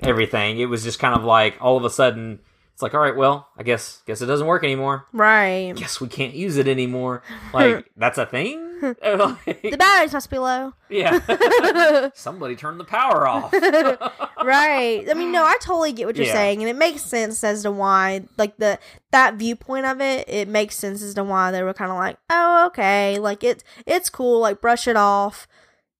[0.00, 2.40] everything, it was just kind of like all of a sudden
[2.72, 5.06] it's like, all right, well, I guess guess it doesn't work anymore.
[5.12, 5.72] right.
[5.76, 7.22] Guess we can't use it anymore.
[7.52, 8.63] Like that's a thing.
[8.84, 10.72] Like, The batteries must be low.
[10.88, 12.08] yeah.
[12.14, 13.52] Somebody turned the power off.
[14.42, 15.04] right.
[15.08, 16.32] I mean, no, I totally get what you're Yeah.
[16.34, 18.78] saying, and it makes sense as to why, like the
[19.10, 22.18] that viewpoint of it, it makes sense as to why they were kind of like,
[22.30, 25.46] oh, okay, like it's it's cool, like brush it off,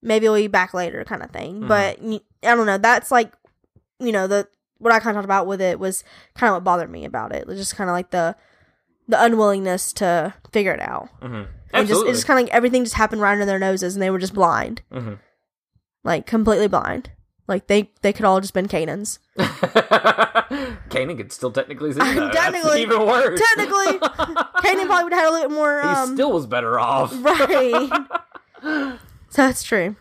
[0.02, 1.60] maybe we'll be back later, kind of thing.
[1.62, 1.68] Mm-hmm.
[1.68, 1.98] But
[2.48, 2.78] I don't know.
[2.78, 3.32] That's like,
[4.00, 6.04] you know, the what I kind of talked about with it was
[6.34, 7.42] kind of what bothered me about it.
[7.42, 8.36] It was just kind of like the
[9.06, 11.08] the unwillingness to figure it out.
[11.20, 11.46] Mhm.
[11.74, 14.02] And just it's just kind of like everything just happened right under their noses, and
[14.02, 15.18] they were just blind, Mhm.
[16.04, 17.10] like completely blind.
[17.46, 19.18] Like they they could all just been Kanans.
[20.88, 22.30] Kanan could still technically see though.
[22.30, 23.40] Technically- even worse.
[23.56, 25.80] Technically, Kanan probably would have had a little bit more.
[25.82, 27.12] he Um, still was better off.
[27.22, 27.90] right.
[28.62, 28.98] so
[29.42, 29.96] that's true.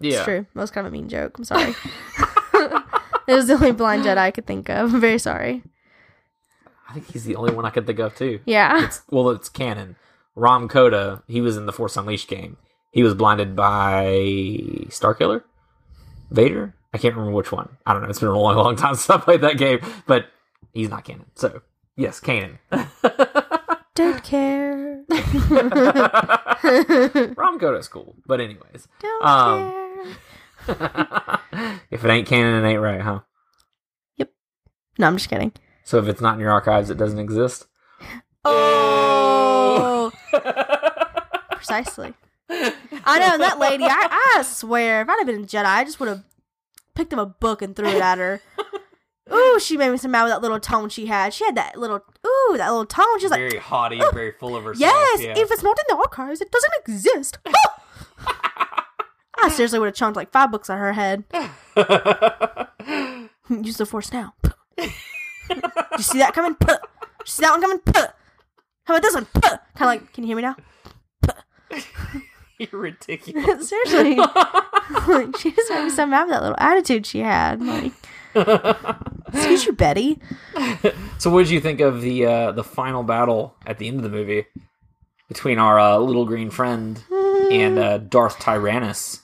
[0.00, 0.16] Yeah.
[0.16, 0.46] It's true.
[0.54, 1.38] That was kind of a mean joke.
[1.38, 1.74] I'm sorry.
[3.28, 4.92] it was the only blind Jedi I could think of.
[4.92, 5.62] I'm very sorry.
[6.88, 8.40] I think he's the only one I could think of too.
[8.44, 8.84] Yeah.
[8.84, 9.96] It's well, it's canon.
[10.36, 12.56] Rahm Kota, he was in the Force Unleashed game.
[12.92, 14.04] He was blinded by
[14.88, 15.42] Starkiller,
[16.30, 16.74] Vader.
[16.92, 17.76] I can't remember which one.
[17.86, 18.08] I don't know.
[18.08, 20.26] It's been a long, long time since I played that game, but
[20.72, 21.26] he's not canon.
[21.34, 21.62] So
[21.96, 22.58] yes, canon.
[23.96, 25.04] Don't care.
[27.34, 29.72] Rahm Kota's cool, but anyways, Don't Um,
[30.66, 31.80] care.
[31.90, 33.20] if it ain't canon, it ain't right, huh?
[34.16, 34.30] Yep.
[34.98, 35.52] No, I'm just kidding.
[35.84, 37.66] So if it's not in your archives, it doesn't exist.
[38.44, 39.43] Oh.
[41.50, 42.14] Precisely.
[42.48, 43.84] I know that lady.
[43.84, 46.24] I, I swear, if I'd have been a Jedi, I just would have
[46.94, 48.40] picked up a book and threw it at her.
[49.32, 51.32] Ooh, she made me so mad with that little tone she had.
[51.32, 53.18] She had that little ooh, that little tone.
[53.18, 54.80] She was like, very haughty, very full of herself.
[54.80, 55.32] "Yes, yeah.
[55.38, 57.38] if it's not in the archives, it doesn't exist."
[59.36, 61.24] I seriously would have chunked like five books at her head.
[63.48, 64.34] Use the force now.
[65.96, 66.56] You see that coming?
[66.60, 66.76] You
[67.26, 67.78] see that one coming?
[68.84, 69.26] How about this one?
[69.40, 70.56] Kind of like, can you hear me now?
[72.58, 73.68] You're ridiculous.
[73.68, 74.16] Seriously.
[75.08, 77.60] like, she just made me so mad with that little attitude she had.
[77.62, 77.92] Like,
[79.32, 80.20] excuse you, Betty.
[81.18, 84.02] So, what did you think of the uh, the final battle at the end of
[84.02, 84.46] the movie
[85.28, 87.02] between our uh, little green friend
[87.50, 89.22] and uh, Darth Tyrannus?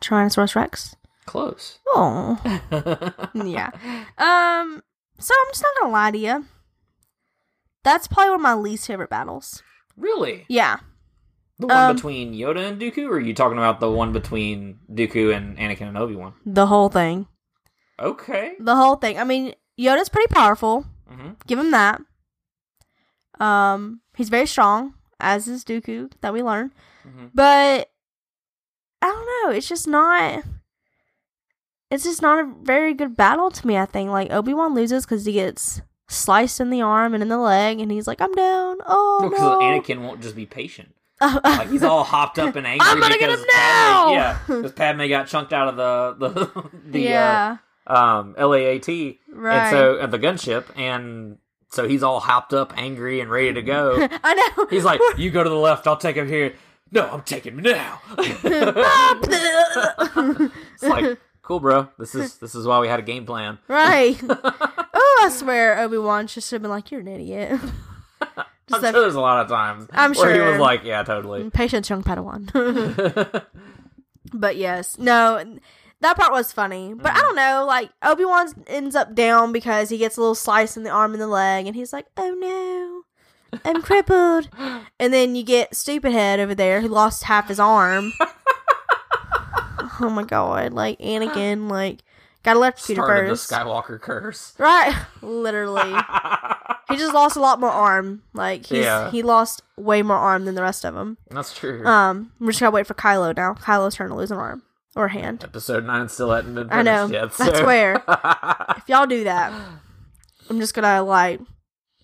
[0.00, 0.94] Tyrannosaurus Rex.
[1.26, 1.78] Close.
[1.88, 2.38] Oh.
[3.34, 3.70] yeah.
[4.18, 4.82] Um,
[5.18, 6.46] so I'm just not gonna lie to you.
[7.84, 9.62] That's probably one of my least favorite battles.
[9.96, 10.44] Really?
[10.48, 10.78] Yeah.
[11.58, 14.78] The one Um, between Yoda and Dooku, or are you talking about the one between
[14.90, 16.34] Dooku and Anakin and Obi Wan?
[16.46, 17.26] The whole thing.
[18.00, 18.54] Okay.
[18.58, 19.18] The whole thing.
[19.18, 20.86] I mean, Yoda's pretty powerful.
[21.10, 21.36] Mhm.
[21.46, 22.00] Give him that.
[23.40, 26.72] Um, he's very strong, as is Dooku, that we learn.
[27.06, 27.30] Mhm.
[27.34, 27.90] But
[29.00, 29.56] I don't know.
[29.56, 30.44] It's just not.
[31.90, 33.76] It's just not a very good battle to me.
[33.76, 37.28] I think like Obi Wan loses because he gets sliced in the arm and in
[37.28, 39.58] the leg, and he's like, "I'm down." Oh no, Because no!
[39.60, 40.94] Anakin won't just be patient.
[41.22, 44.12] Like he's all hopped up and angry I'm gonna get him Padme- now!
[44.12, 47.56] yeah, because Padme got chunked out of the the the yeah,
[47.86, 49.56] uh, um, LAAT, Right.
[49.58, 51.38] and so at the gunship, and
[51.70, 54.08] so he's all hopped up, angry, and ready to go.
[54.24, 54.66] I know.
[54.68, 56.54] He's like, "You go to the left, I'll take him here."
[56.90, 58.00] No, I'm taking him now.
[59.62, 61.88] it's like, cool, bro.
[61.98, 63.58] This is this is why we had a game plan.
[63.68, 64.18] right.
[64.28, 67.60] oh, I swear, Obi Wan just should have been like, "You're an idiot."
[68.72, 71.42] I'm sure there's a lot of times I'm where he was like, yeah, totally.
[71.42, 73.44] Mm, Patience, young Padawan.
[74.32, 75.58] but yes, no,
[76.00, 76.94] that part was funny.
[76.94, 77.20] But I mm.
[77.20, 80.84] don't know, like Obi Wan ends up down because he gets a little slice in
[80.84, 83.04] the arm and the leg, and he's like, "Oh
[83.52, 84.48] no, I'm crippled."
[84.98, 88.12] and then you get Stupid Head over there who lost half his arm.
[90.02, 90.72] Oh my god!
[90.72, 92.00] Like Anakin, like
[92.42, 94.54] got electrocuted Started the first, Skywalker curse.
[94.58, 94.94] right?
[95.22, 95.92] Literally,
[96.90, 98.22] he just lost a lot more arm.
[98.34, 99.10] Like he's, Yeah.
[99.10, 101.18] he lost way more arm than the rest of them.
[101.30, 101.86] That's true.
[101.86, 103.54] Um, we're just gotta wait for Kylo now.
[103.54, 104.62] Kylo's turn to lose an arm
[104.96, 105.44] or a hand.
[105.44, 107.06] Episode nine still hadn't been I know.
[107.06, 107.32] yet.
[107.32, 108.02] That's so- where.
[108.76, 109.52] If y'all do that,
[110.50, 111.40] I'm just gonna like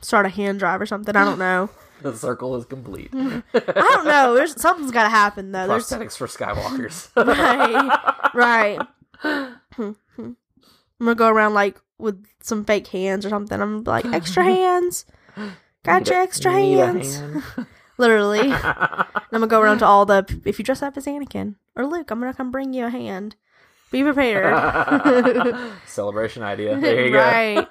[0.00, 1.16] start a hand drive or something.
[1.16, 1.68] I don't know.
[2.02, 3.10] The circle is complete.
[3.14, 4.34] I don't know.
[4.34, 5.66] There's something's gotta happen though.
[5.66, 7.10] There's Prosthetics for Skywalkers.
[7.26, 8.86] right, right.
[9.78, 10.36] I'm
[11.00, 13.60] gonna go around like with some fake hands or something.
[13.60, 15.06] I'm like extra hands.
[15.84, 17.18] Got your extra hands.
[17.18, 17.42] hand.
[17.98, 18.52] Literally.
[18.52, 20.24] I'm gonna go around to all the.
[20.44, 23.36] If you dress up as Anakin or Luke, I'm gonna come bring you a hand.
[23.90, 24.54] Be prepared.
[25.86, 26.76] Celebration idea.
[26.78, 27.18] There you go.
[27.18, 27.66] right.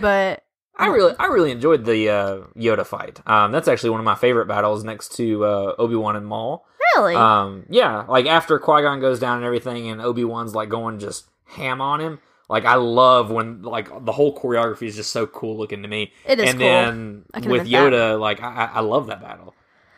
[0.00, 0.44] But
[0.76, 3.20] I really, I really enjoyed the uh, Yoda fight.
[3.26, 6.66] Um, that's actually one of my favorite battles next to uh, Obi Wan and Maul.
[6.96, 10.68] really, Um, yeah, like after Qui Gon goes down and everything, and Obi Wan's like
[10.68, 12.18] going just ham on him.
[12.48, 16.12] Like I love when like the whole choreography is just so cool looking to me.
[16.26, 16.68] It is and cool.
[16.68, 17.68] then with admit that.
[17.70, 19.54] Yoda, like I I love that battle.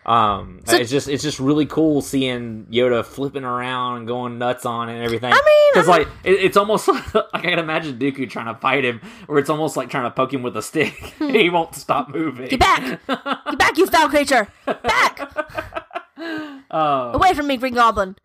[0.06, 4.66] Um, So- it's just it's just really cool seeing Yoda flipping around and going nuts
[4.66, 5.32] on it and everything.
[5.32, 8.84] I mean, because like it, it's almost like, I can imagine Dooku trying to fight
[8.84, 10.92] him, or it's almost like trying to poke him with a stick.
[11.18, 12.48] he won't stop moving.
[12.48, 15.20] get back, get back, you foul creature, back,
[16.70, 18.16] Uh, away from me, Green Goblin.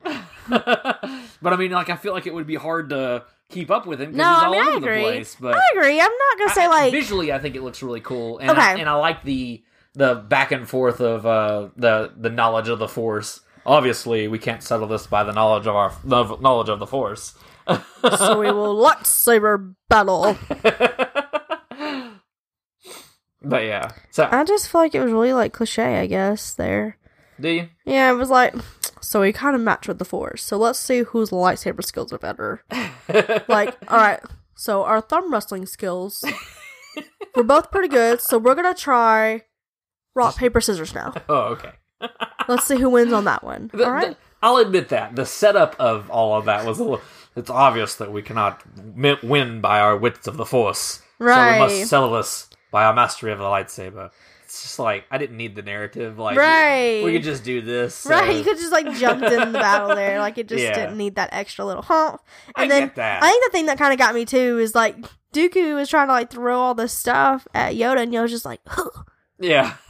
[0.50, 4.02] but I mean, like I feel like it would be hard to keep up with
[4.02, 4.96] him because No, he's I all mean I over agree.
[4.98, 5.38] the place.
[5.40, 6.00] But I agree.
[6.00, 8.72] I'm not gonna say I- like visually, I think it looks really cool, and I,
[8.74, 8.82] Okay.
[8.82, 9.64] and I like the
[10.00, 13.42] the back and forth of uh, the the knowledge of the Force.
[13.66, 17.36] Obviously, we can't settle this by the knowledge of our the knowledge of the Force.
[17.68, 20.38] so we will lightsaber battle.
[23.42, 25.98] But yeah, so I just feel like it was really like cliche.
[25.98, 26.98] I guess there.
[27.40, 27.70] do you?
[27.86, 28.54] Yeah, it was like
[29.00, 30.44] so we kind of match with the force.
[30.44, 32.64] So let's see whose lightsaber skills are better.
[33.48, 34.20] like, all right,
[34.56, 36.22] so our thumb wrestling skills,
[37.34, 38.20] we're both pretty good.
[38.20, 39.44] So we're gonna try
[40.20, 41.14] rock paper scissors now.
[41.30, 41.72] Oh, okay.
[42.48, 43.70] Let's see who wins on that one.
[43.74, 44.10] The- All right.
[44.12, 47.02] the- I'll admit that the setup of all of that was a little.
[47.36, 48.62] It's obvious that we cannot
[49.24, 51.36] win by our wits of the Force, Right.
[51.36, 54.12] So we must settle this by our mastery of the lightsaber.
[54.46, 56.18] It's just like I didn't need the narrative.
[56.18, 57.04] Like, Right.
[57.04, 57.94] we could just do this.
[57.96, 60.74] so- Right, you could just like jumped in the battle there, like it just Yeah.
[60.74, 62.22] didn't need that extra little hump.
[62.56, 63.22] I And then get that.
[63.24, 64.96] I think the thing that kind of got me too is like
[65.34, 68.62] Dooku was trying to like throw all this stuff at Yoda, and Yoda's just like,
[69.40, 69.76] Yeah.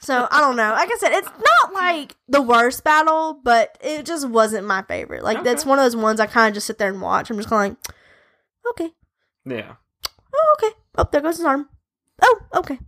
[0.00, 0.70] so I don't know.
[0.70, 5.22] Like I said, it's not like the worst battle, but it just wasn't my favorite.
[5.24, 7.30] Like that's one of those ones I kind of just sit there and watch.
[7.30, 7.94] I'm just kind of like,
[8.70, 8.94] okay,
[9.46, 9.74] yeah.
[10.34, 11.68] oh okay, oh there goes his arm,
[12.20, 12.78] oh okay,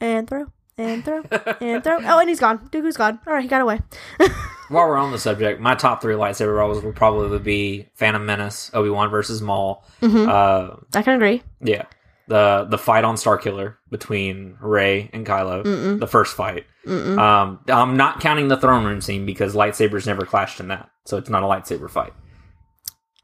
[0.00, 0.46] and throw
[0.78, 1.22] and throw
[1.60, 1.98] and throw.
[2.02, 2.68] Oh, and he's gone.
[2.70, 3.20] Dooku's gone.
[3.26, 3.80] All right, he got away.
[4.70, 8.70] While we're on the subject, my top three lightsaber battles would probably be Phantom Menace,
[8.72, 9.84] Obi Wan versus Maul.
[10.00, 10.28] Mhm.
[10.28, 11.42] Uh, I can agree.
[11.60, 11.84] yeah,
[12.30, 15.98] the the fight on Starkiller between Rey and Kylo, Mm-mm.
[16.00, 16.64] the first fight.
[16.86, 17.18] Mm-mm.
[17.18, 21.16] Um, I'm not counting the throne room scene because lightsabers never clashed in that, so
[21.18, 22.12] it's not a lightsaber fight.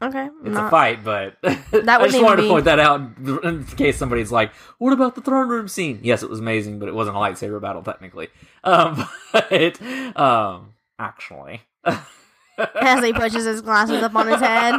[0.03, 1.55] Okay, It's not- a fight, but I
[2.09, 3.01] just wanted be- to point that out
[3.45, 6.89] in case somebody's like, "What about the throne room scene?" Yes, it was amazing, but
[6.89, 8.29] it wasn't a lightsaber battle technically.
[8.65, 9.81] Um, but
[10.21, 14.75] um, actually, as he pushes his glasses up on his head.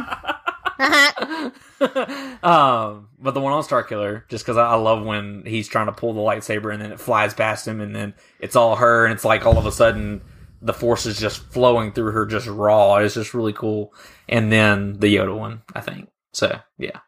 [2.42, 5.92] um, but the one on Starkiller, just because I, I love when he's trying to
[5.92, 9.12] pull the lightsaber and then it flies past him, and then it's all her, and
[9.14, 10.20] it's like all of a sudden
[10.60, 12.96] the force is just flowing through her, just raw.
[12.96, 13.92] It's just really cool.
[14.28, 16.08] And then the Yoda one, I think.
[16.32, 17.00] So yeah,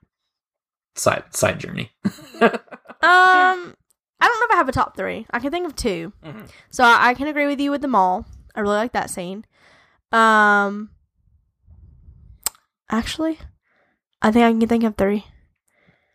[0.95, 1.91] side side journey.
[3.03, 3.75] Um,
[4.21, 5.25] I don't know if I have a top three.
[5.31, 6.51] I can think of 2 Mhm.
[6.69, 8.27] So I, I can agree with you with the Maul.
[8.55, 9.47] I really like that scene.
[10.13, 10.91] Um,
[12.91, 13.39] actually,
[14.23, 15.25] I think I can think of three.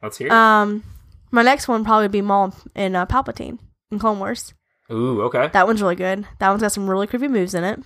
[0.01, 0.27] Let's hear.
[0.27, 0.33] it.
[0.33, 0.83] Um,
[1.31, 3.57] my next one probably be Maul and uh, Palpatine
[3.91, 4.53] in Clone Wars.
[4.91, 5.49] Ooh, okay.
[5.53, 6.27] That one's really good.
[6.39, 7.79] That one's got some really creepy moves in it.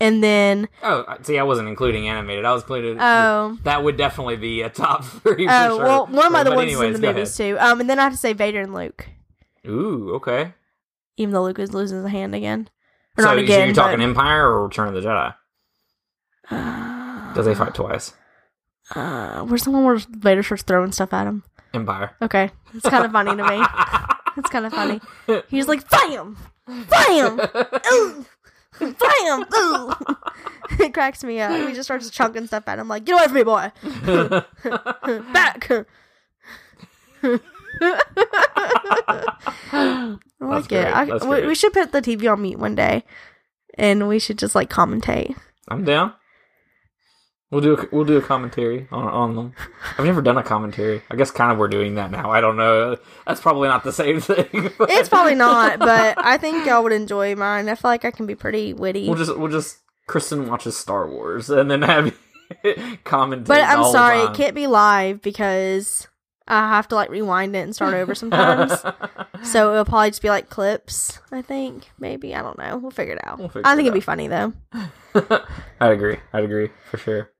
[0.00, 2.44] And then, Oh, see, I wasn't including animated.
[2.44, 2.98] I was including.
[3.00, 5.46] oh, that would definitely be a top three.
[5.46, 5.84] For oh, sure.
[5.84, 7.56] well, one of my other ones is in the movies too.
[7.60, 9.08] Um, and then I have to say Vader and Luke.
[9.66, 10.52] Ooh, okay.
[11.16, 12.68] even though Luke is losing his hand again.
[13.16, 13.68] Or So, not so again.
[13.68, 15.00] you're talking but- Empire or Return of the
[16.50, 17.34] Jedi?
[17.34, 18.12] Does they fight twice.
[18.94, 21.44] Uh, where's the one where Vader starts throwing stuff at him?
[21.72, 22.14] Empire.
[22.20, 23.64] Okay, it's kind of funny to me.
[24.34, 24.98] It's kind of funny.
[25.48, 27.38] He's like, "Bam, bam,
[27.92, 28.24] ooh,
[28.80, 29.92] bam, ooh."
[30.80, 31.68] it cracks me up.
[31.68, 33.70] He just starts chunking stuff at him, like, "Get away from me, boy!
[35.34, 35.70] Back!"
[39.72, 40.80] I like great.
[40.80, 40.94] it.
[40.94, 43.04] I, we, we should put the TV on mute one day,
[43.76, 45.36] and we should just like commentate.
[45.68, 46.14] I'm down.
[47.52, 49.54] We'll do a, we'll do a commentary on on them.
[49.98, 51.02] I've never done a commentary.
[51.10, 52.30] I guess kind of we're doing that now.
[52.30, 52.96] I don't know.
[53.26, 54.70] That's probably not the same thing.
[54.78, 57.68] but- It's probably not, but I think y'all would enjoy mine.
[57.68, 59.06] I feel like I can be pretty witty.
[59.06, 62.06] We'll just we'll just Kristen watches Star Wars and then have
[62.64, 62.72] you
[63.04, 63.46] commentate.
[63.48, 66.08] But I'm sorry, it can't be live because
[66.48, 68.72] I have to like rewind it and start over sometimes.
[69.44, 71.18] so it'll probably just be like clips.
[71.30, 72.78] I think maybe I don't know.
[72.78, 73.38] We'll figure it out.
[73.38, 74.54] We'll figure I think it it'd be funny though.
[75.80, 76.16] I'd agree.
[76.32, 77.30] I'd agree for sure.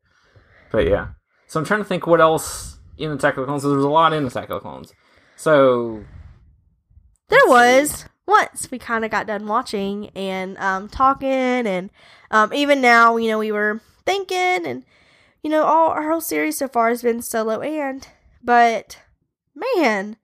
[0.73, 1.09] But yeah.
[1.47, 3.63] So I'm trying to think what else in Attack of the Clones.
[3.63, 4.93] There's a lot in Attack of the Clones.
[5.37, 6.03] So
[7.29, 11.91] There was once we kind of got done watching and um, talking, and
[12.31, 14.85] um, even now, you know, we were thinking, and
[15.43, 18.09] you know, all our whole series so far has been solo and,
[18.43, 18.99] but
[19.55, 20.17] man,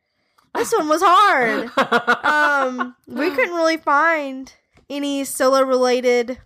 [0.54, 1.70] this one was hard.
[2.24, 4.52] um, we couldn't really find
[4.88, 6.38] any solo related.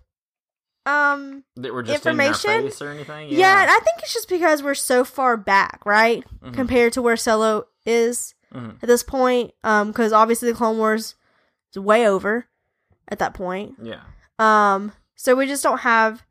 [0.85, 2.51] Um, that were just Information?
[2.51, 3.29] in your face or anything.
[3.29, 3.61] yeah.
[3.61, 6.53] and I think it's just because we're so far back, right, Mhm.
[6.53, 8.75] compared to where solo is Mhm.
[8.83, 9.53] at this point.
[9.63, 11.15] Um, because obviously the Clone Wars
[11.71, 12.47] is way over
[13.07, 13.75] at that point.
[13.81, 14.01] Yeah.
[14.39, 16.23] Um, so we just don't have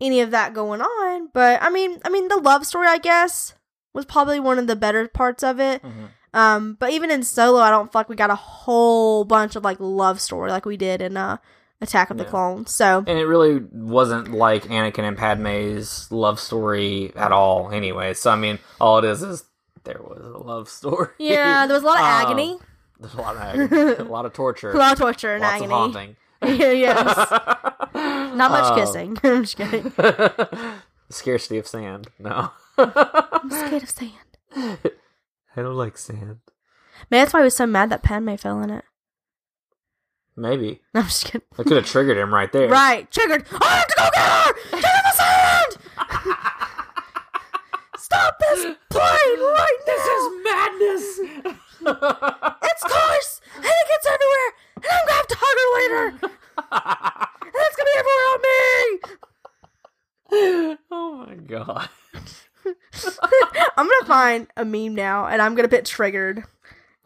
[0.00, 1.28] any of that going on.
[1.32, 3.54] But I mean, I mean, the love story, I guess,
[3.92, 5.82] was probably one of the better parts of it.
[5.82, 6.08] Mhm.
[6.34, 9.64] Um, but even in solo, I don't feel like we got a whole bunch of
[9.64, 11.38] like love story like we did in uh
[11.80, 12.30] Attack of the Yeah.
[12.30, 12.74] Clones.
[12.74, 18.14] So And it really wasn't like Anakin and Padme's love story at all, anyway.
[18.14, 19.44] So I mean, all it is is
[19.84, 21.08] there was a love story.
[21.18, 22.58] yeah, there was a lot of Um, agony,
[22.98, 25.54] There's a lot of agony, a lot of torture, a lot of torture and lots
[25.56, 25.66] agony.
[25.66, 26.16] of haunting.
[26.42, 27.16] Yeah, yes,
[27.94, 29.18] not much Um, kissing.
[29.24, 29.92] I'm just kidding.
[31.10, 32.08] Scarcity of sand.
[32.18, 34.12] No, I'm scared of sand.
[34.54, 36.38] I don't like sand.
[37.10, 38.84] Man, that's why I was so mad that Padme fell in it.
[40.36, 41.42] Maybe No, I'm just kidding.
[41.56, 42.68] that could have triggered him right there.
[42.68, 43.44] Right, triggered.
[43.52, 44.52] Oh, I have to go get her.
[44.70, 45.76] Trigger the sand.
[47.98, 49.86] Stop this plane right now.
[49.86, 51.18] This is madness.
[52.62, 56.04] it's close, and it gets everywhere, and I'm gonna have to hug her later.
[56.72, 58.48] and it's gonna be everywhere on me.
[60.90, 61.88] Oh my god.
[63.76, 66.44] I'm gonna find a meme now, and I'm gonna put triggered.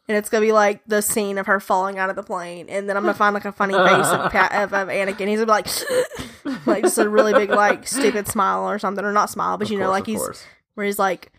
[0.08, 2.88] And it's gonna be like the scene of her falling out of the plane, and
[2.88, 5.28] then I'm gonna find like a funny face of, Pat, of, of Anakin.
[5.28, 9.12] He's gonna be like, like just a really big like stupid smile or something, or
[9.12, 10.44] not smile, but Of you know, like he's course.
[10.74, 11.30] where he's like,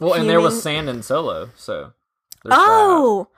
[0.00, 1.92] Well, and there was sand in Solo, so.
[2.50, 3.28] oh,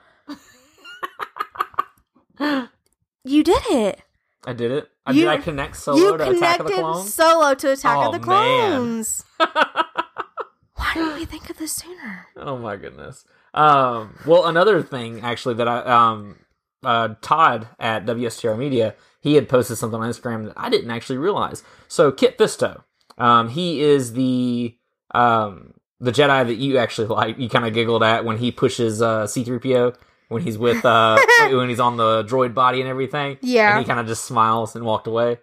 [3.23, 4.01] you did it.
[4.45, 4.89] I did it.
[5.05, 7.13] I, You- did I connect Solo to Attack of oh, the Clones?
[7.13, 8.19] Solo to Attack Oh, of the.
[8.19, 9.23] Clones.
[9.37, 12.27] Why didn't we think of this sooner?
[12.35, 13.25] Oh my goodness.
[13.53, 16.37] Um, well, another thing actually that I um
[16.83, 21.17] uh Todd at WSTR Media he had posted something on Instagram that I didn't actually
[21.17, 21.63] realize.
[21.87, 22.83] So Kit Fisto,
[23.17, 24.75] um, he is the
[25.11, 27.39] um the Jedi that you actually like.
[27.39, 29.95] You kind of giggled at when he pushes uh C-3PO
[30.27, 31.17] when he's with uh
[31.51, 33.37] when he's on the droid body and everything.
[33.41, 33.71] Yeah.
[33.77, 35.37] and he kind of just smiles and walked away.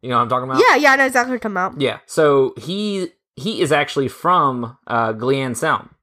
[0.00, 0.62] You know what I'm talking about?
[0.68, 1.80] Yeah, yeah, I know exactly what you're talking about.
[1.80, 1.98] Yeah.
[2.06, 5.93] So he he is actually from uh, Glee Anselm,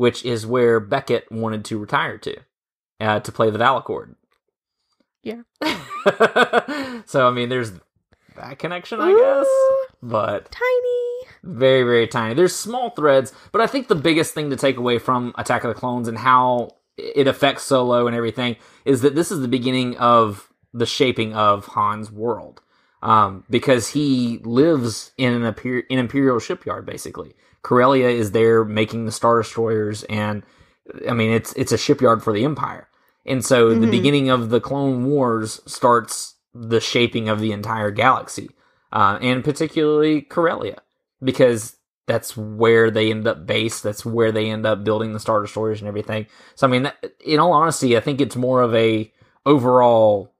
[0.00, 2.36] which is where Beckett wanted to retire to,
[3.00, 4.14] uh, to play the valachord.
[5.22, 5.42] Yeah.
[7.04, 7.72] so I mean, there's
[8.34, 9.18] that connection, I Ooh.
[9.18, 11.28] guess, but Tiny.
[11.42, 12.32] very very tiny.
[12.32, 15.74] There's small threads, but I think the biggest thing to take away from Attack of
[15.74, 19.98] the Clones and how it affects Solo and everything is that this is the beginning
[19.98, 22.62] of the shaping of Han's world.
[23.02, 27.34] Um, because he lives in an, imper- an imperial shipyard, basically.
[27.62, 30.42] Corellia is there making the star destroyers, and
[31.08, 32.88] I mean it's it's a shipyard for the Empire.
[33.26, 33.90] And so the Mhm.
[33.90, 38.50] beginning of the Clone Wars starts the shaping of the entire galaxy,
[38.92, 40.78] uh, and particularly Corellia,
[41.22, 43.82] because that's where they end up based.
[43.84, 46.26] That's where they end up building the star destroyers and everything.
[46.56, 49.12] So I mean, that, in all honesty, I think it's more of a
[49.46, 50.32] overall.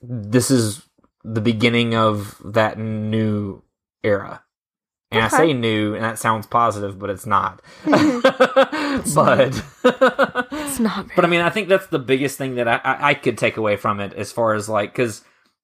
[0.00, 0.82] This is
[1.24, 3.62] the beginning of that new
[4.02, 4.43] era.
[5.14, 7.62] And I say new, and that sounds positive, but it's not.
[7.84, 11.06] but It's not.
[11.16, 13.56] but I mean, I think that's the biggest thing that I, I, I could take
[13.56, 15.22] away from it, as far as like, because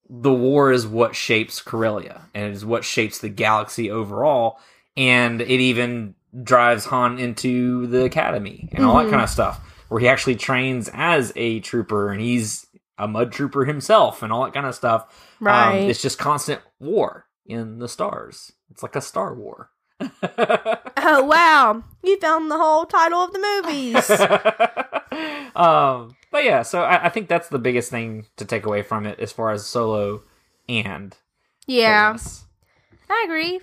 [0.08, 4.58] the war is what shapes Corellia, and it is what shapes the galaxy overall.
[4.96, 9.10] and it even drives Han into the academy and all that Mm-hmm.
[9.10, 12.66] kind of stuff, where he actually trains as a trooper and he's
[12.98, 15.02] a mud trooper himself and all that kind of stuff.
[15.40, 15.88] Um, Right.
[15.88, 18.52] it's just constant war in the stars.
[18.70, 19.70] It's like a Star War.
[21.02, 24.10] Oh wow, you found the whole title of the movies.
[25.56, 29.06] um, but yeah, so I, I think that's the biggest thing to take away from
[29.06, 30.22] it as far as solo
[30.68, 31.16] and
[31.66, 32.16] yeah.
[33.08, 33.60] I agree.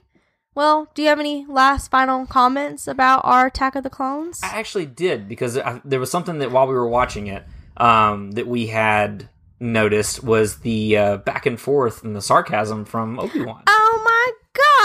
[0.56, 4.42] Well, do you have any last final comments about our Attack of the Clones?
[4.44, 7.46] I actually did because I, there was something that while we were watching it
[7.78, 9.30] um, that we had
[9.60, 13.64] noticed was the uh, back and forth and the sarcasm from Obi Wan.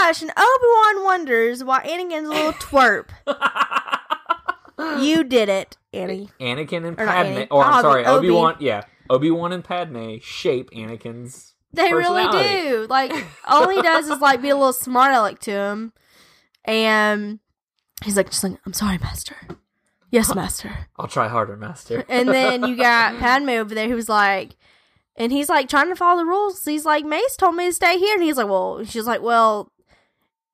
[0.03, 0.21] Oh gosh!
[0.21, 3.09] And Obi Wan wonders why Anakin's a little twerp.
[5.01, 6.29] you did it, Annie.
[6.39, 7.29] Anakin and Or not Padme.
[7.37, 7.47] Anakin.
[7.51, 8.27] Or oh, I'm Obi- sorry, Obi.
[8.27, 8.55] Obi Wan.
[8.59, 11.53] Yeah, Obi Wan and Padme shape Anakin's.
[11.73, 12.61] They really personality.
[12.69, 12.87] do.
[12.89, 13.13] Like
[13.45, 15.93] all he does is like be a little smart aleck to him,
[16.65, 17.39] and
[18.03, 19.35] he's like, just like, "I'm sorry, Master."
[20.11, 20.87] Yes, Master.
[20.97, 22.05] I'll try harder, Master.
[22.09, 24.55] And then you got Padme over there who's like,
[25.15, 26.63] and he's like trying to follow the rules.
[26.63, 29.71] He's like, Mace told me to stay here, and he's like, well, she's like, well,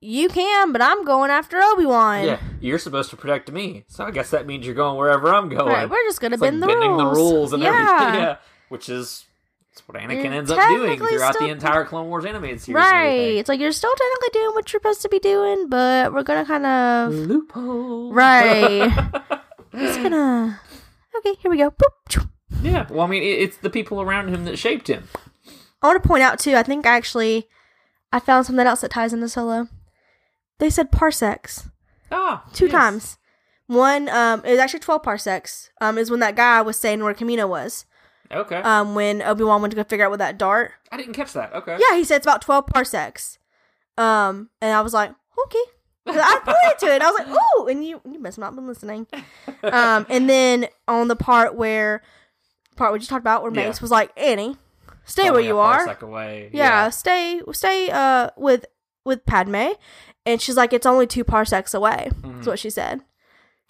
[0.01, 2.23] you can, but I'm going after Obi Wan.
[2.25, 5.49] yeah, you're supposed to protect me, so I guess that means you're going wherever I'm
[5.49, 5.67] going.
[5.67, 6.99] Right, we're just gonna It's like bend the bending rules.
[7.01, 7.69] the rules and Yeah.
[7.69, 8.21] everything.
[8.23, 8.35] Yeah,
[8.69, 9.25] which is
[9.71, 12.75] it's what Anakin ends up doing throughout still- the entire Clone Wars animated series.
[12.75, 13.37] Right.
[13.37, 16.45] It's like you're still technically doing what you're supposed to be doing, but we're gonna
[16.45, 18.11] kind of loophole.
[18.13, 18.91] right.
[19.75, 20.59] Just gonna.
[21.17, 21.71] Okay, here we go.
[21.71, 22.27] Boop.
[22.61, 22.87] Yeah.
[22.89, 25.07] Well, I mean, it's the people around him that shaped him.
[25.81, 26.55] I want to point out too.
[26.55, 27.47] I think actually,
[28.11, 29.67] I found something else that ties into the Solo.
[30.59, 31.67] They said parsecs
[32.11, 32.71] Ah, two yes.
[32.73, 33.17] times.
[33.67, 35.69] One, um, it was actually twelve parsecs.
[35.81, 37.85] Um, is when that guy was saying where Camino was.
[38.31, 38.57] Okay.
[38.57, 40.71] Um, when Obi Wan went to go figure out what that dart.
[40.91, 41.53] I didn't catch that.
[41.53, 41.77] Okay.
[41.79, 43.37] Yeah, he said it's about twelve parsecs.
[43.97, 45.11] Um, and I was like,
[45.45, 45.63] okay.
[46.07, 47.01] I pointed to it.
[47.03, 49.05] I was like, ooh, and you you must not been listening.
[49.63, 52.01] Um, and then on the part where
[52.75, 53.67] part we just talked about where Yeah.
[53.67, 54.57] Mace was like, Annie,
[55.05, 55.97] stay where Only you are.
[56.01, 56.49] away.
[56.53, 58.65] yeah, stay stay uh with
[59.05, 59.73] with Padme.
[60.29, 62.11] And she's like, it's only two parsecs away.
[62.23, 62.99] That's what she said.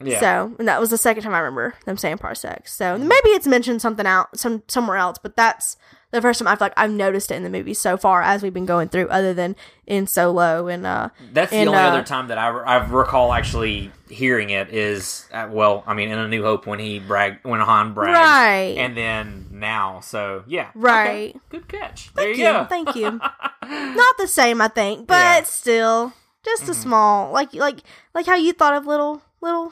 [0.01, 0.07] Mm-hmm.
[0.07, 0.19] Yeah.
[0.19, 2.73] So, and that was the second time I remember them saying parsecs.
[2.73, 5.75] So maybe it's mentioned something out some somewhere else, but that's
[6.11, 8.53] the first time I've like I've noticed it in the movie so far as we've
[8.53, 11.09] been going through, other than in Solo and uh.
[11.33, 15.49] That's the only uh, other time that I, I recall actually hearing it is uh,
[15.51, 18.75] well, I mean, in A New Hope when he bragged when Han bragged, Right.
[18.77, 21.31] And then now, so yeah, Right.
[21.35, 21.39] Okay.
[21.49, 22.09] Good catch.
[22.11, 22.65] Thank there you, you, go.
[22.69, 23.11] thank you.
[23.69, 25.43] Not the same, I think, but Yeah.
[25.43, 26.13] still,
[26.51, 26.71] just Mm-hmm.
[26.71, 27.79] a small like like
[28.13, 29.71] like how you thought of little little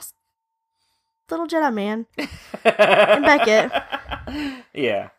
[1.29, 2.05] little Jedi man
[2.63, 3.71] and Beckett.
[4.73, 5.09] yeah.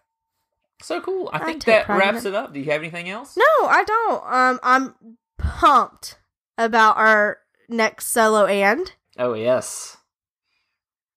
[0.80, 1.28] So cool.
[1.32, 2.28] I I think that wraps it.
[2.28, 2.52] it up.
[2.54, 3.36] Do you have anything else?
[3.36, 4.24] No, I don't.
[4.32, 6.18] Um, I'm pumped
[6.56, 7.38] about our
[7.68, 9.96] next solo and Oh yes.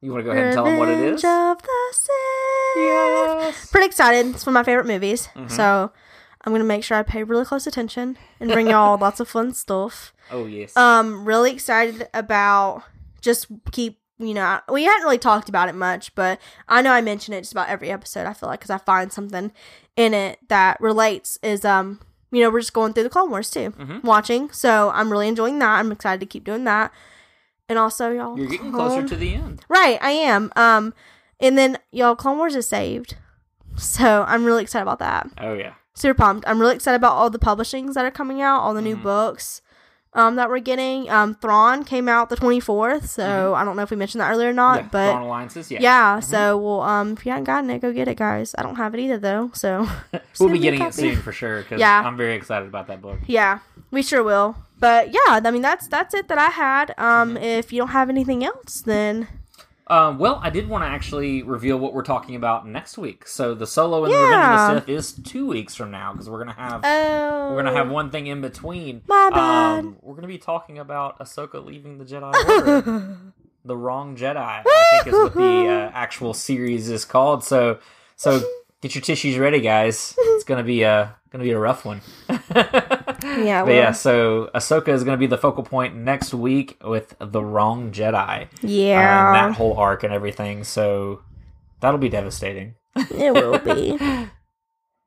[0.02, 1.24] You want to go ahead and tell them what it is?
[1.24, 2.12] Revenge of the Sith.
[2.78, 3.70] Yes.
[3.72, 4.26] Pretty excited.
[4.34, 5.28] It's one of my favorite movies.
[5.36, 5.50] Mm-hmm.
[5.50, 5.92] So
[6.44, 9.54] I'm gonna make sure I pay really close attention and bring y'all lots of fun
[9.54, 10.14] stuff.
[10.32, 10.76] Oh yes.
[10.76, 12.84] Um, really excited about
[13.22, 14.00] just keep.
[14.18, 16.39] You know, we hadn't really talked about it much, but
[16.70, 18.28] I know I mention it just about every episode.
[18.28, 19.52] I feel like because I find something
[19.96, 21.39] in it that relates.
[21.42, 22.00] Is um,
[22.32, 24.04] you know, we're just going through the Clone Wars too, Mhm.
[24.04, 24.52] watching.
[24.52, 25.80] So I'm really enjoying that.
[25.80, 26.92] I'm excited to keep doing that.
[27.68, 29.66] And also, y'all, You're getting closer Clone- to the end.
[29.70, 30.52] Right, I am.
[30.56, 30.94] Um,
[31.39, 33.16] and then y'all, Clone Wars is saved,
[33.76, 35.30] so I'm really excited about that.
[35.39, 35.74] Oh yeah.
[35.94, 36.48] Super pumped.
[36.48, 39.04] I'm really excited about all the publishings that are coming out, all the new Mm-hmm.
[39.04, 39.62] books,
[40.14, 41.10] um, that we're getting.
[41.10, 44.50] Um, Thrawn came out the 24th, so I don't know if we mentioned that earlier
[44.50, 44.86] or not, Mm-hmm.
[44.86, 44.89] yeah.
[44.92, 45.72] but Thrawn Alliances.
[45.72, 45.80] Yeah.
[45.82, 46.20] yeah.
[46.20, 48.56] So, well, um, if you haven't gotten it, go get it, guys.
[48.58, 49.88] I don't have it either though, so
[50.39, 51.62] We'll be getting it soon for sure.
[51.62, 52.01] Because Yeah.
[52.05, 53.20] I'm very excited about that book.
[53.28, 53.59] Yeah,
[53.92, 54.55] we sure will.
[54.80, 56.93] But yeah, I mean that's that's it that I had.
[56.97, 57.43] Um, Mm-hmm.
[57.43, 59.28] if you don't have anything else, then
[59.92, 63.28] Um, well, I did want to actually reveal what we're talking about next week.
[63.28, 66.30] So the solo and the Revenge of the Sith is two weeks from now because
[66.30, 69.01] we're gonna have oh, we're gonna have one thing in between.
[69.05, 69.80] My bad.
[69.80, 73.18] Um, we're gonna be talking about Ahsoka leaving the Jedi Order,
[73.66, 74.38] the wrong Jedi.
[74.38, 77.43] I think is what the uh, actual series is called.
[77.43, 77.80] So,
[78.16, 78.42] so
[78.82, 80.16] get your tissues ready, guys.
[80.18, 82.00] It's gonna be a gonna be a rough one.
[83.46, 87.16] Yeah, But yeah, so Ahsoka is going to be the focal point next week with
[87.20, 88.48] the wrong Jedi.
[88.62, 89.00] Yeah.
[89.00, 90.64] Uh, and that whole arc and everything.
[90.64, 91.22] So
[91.80, 92.76] that'll be devastating.
[92.96, 93.98] it will be.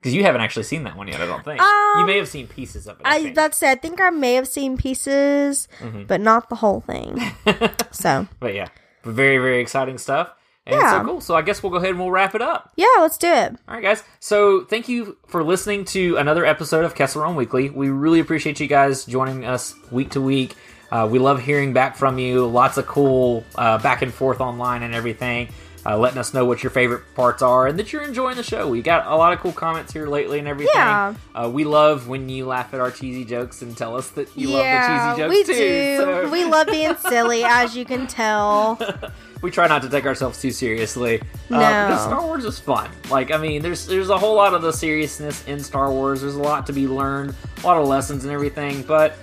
[0.00, 1.62] Because you haven't actually seen that one yet, I don't think.
[1.62, 3.06] Um, you may have seen pieces of it.
[3.06, 3.34] I, I think.
[3.34, 3.68] that's it.
[3.68, 6.02] I think I may have seen pieces, Mm-hmm.
[6.04, 7.18] but not the whole thing.
[7.90, 8.68] so But yeah,
[9.02, 10.28] very, very exciting stuff.
[10.66, 11.00] And Yeah.
[11.02, 11.20] so cool.
[11.20, 12.72] So I guess we'll go ahead and we'll wrap it up.
[12.76, 13.54] yeah, let's do it.
[13.68, 14.02] All right, guys.
[14.20, 17.68] So thank you for listening to another episode of Kessel Run Weekly.
[17.70, 20.54] We really appreciate you guys joining us week to week.
[20.90, 22.46] Uh, we love hearing back from you.
[22.46, 25.48] Lots of cool uh, back and forth online and everything.
[25.86, 28.66] Uh, letting us know what your favorite parts are and that you're enjoying the show.
[28.68, 30.72] We got a lot of cool comments here lately and everything.
[30.74, 31.14] Yeah.
[31.34, 34.48] Uh, we love when you laugh at our cheesy jokes and tell us that you
[34.48, 35.64] yeah, love the cheesy we jokes too.
[35.64, 35.96] do.
[36.24, 38.78] So- We love being silly, as you can tell.
[39.42, 41.20] we try not to take ourselves too seriously.
[41.20, 41.58] Uh, No.
[41.58, 42.90] because Star Wars is fun.
[43.10, 46.22] Like, I mean, there's there's a whole lot of the seriousness in Star Wars.
[46.22, 48.82] There's a lot to be learned, a lot of lessons and everything.
[48.84, 49.18] But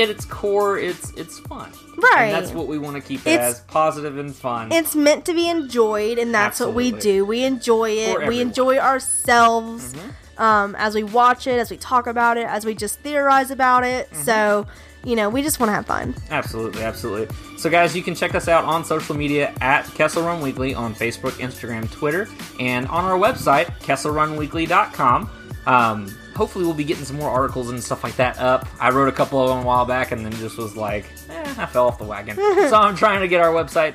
[0.00, 1.70] at its core, it's it's fun.
[1.96, 2.26] Right.
[2.26, 4.70] And that's what we want to keep it It's- as positive and fun.
[4.72, 7.24] It's meant to be enjoyed, and that's what we do.
[7.24, 8.18] We enjoy it.
[8.18, 8.24] We.
[8.36, 8.48] Mm-hmm.
[8.48, 9.94] enjoy ourselves
[10.38, 13.84] um, as we watch it, as we talk about it, as we just theorize about
[13.84, 14.10] it.
[14.10, 14.22] Mm-hmm.
[14.22, 14.66] So,
[15.04, 16.14] you know, we just want to have fun.
[16.30, 17.34] Absolutely, absolutely.
[17.56, 20.94] So, guys, you can check us out on social media at Kessel Run Weekly on
[20.94, 22.28] Facebook, Instagram, Twitter,
[22.60, 25.30] and on our website, KesselRunWeekly.com.
[25.66, 28.68] Um, hopefully, we'll be getting some more articles and stuff like that up.
[28.80, 31.54] I wrote a couple of them a while back and then just was like, eh,
[31.58, 32.36] I fell off the wagon.
[32.36, 33.94] so, I'm trying to get our website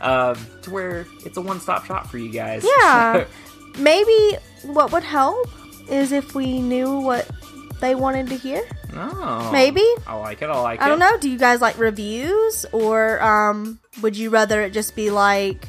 [0.00, 2.64] uh, to where it's a one stop shop for you guys.
[2.80, 3.24] Yeah.
[3.78, 5.48] Maybe what would help
[5.90, 7.28] is if we knew what
[7.80, 8.62] they wanted to hear.
[8.92, 9.50] no.
[9.52, 9.84] Maybe.
[10.06, 10.48] I like it.
[10.48, 10.84] I like it.
[10.84, 11.16] I don't know.
[11.18, 15.68] Do you guys like reviews or um, would you rather it just be like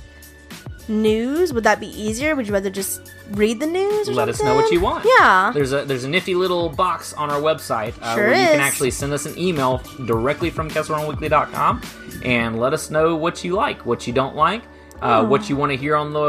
[0.90, 1.54] news?
[1.54, 2.36] Would that be easier?
[2.36, 4.10] Would you rather just read the news?
[4.10, 5.06] Or let us know what you want.
[5.20, 5.52] Yeah.
[5.54, 8.60] There's a there's a nifty little box on our website uh, Sure where you can
[8.60, 11.82] actually send us an email directly from KesselRunWeekly.com
[12.24, 14.64] and let us know what you like, what you don't like,
[15.02, 16.20] uh, what you want to hear on the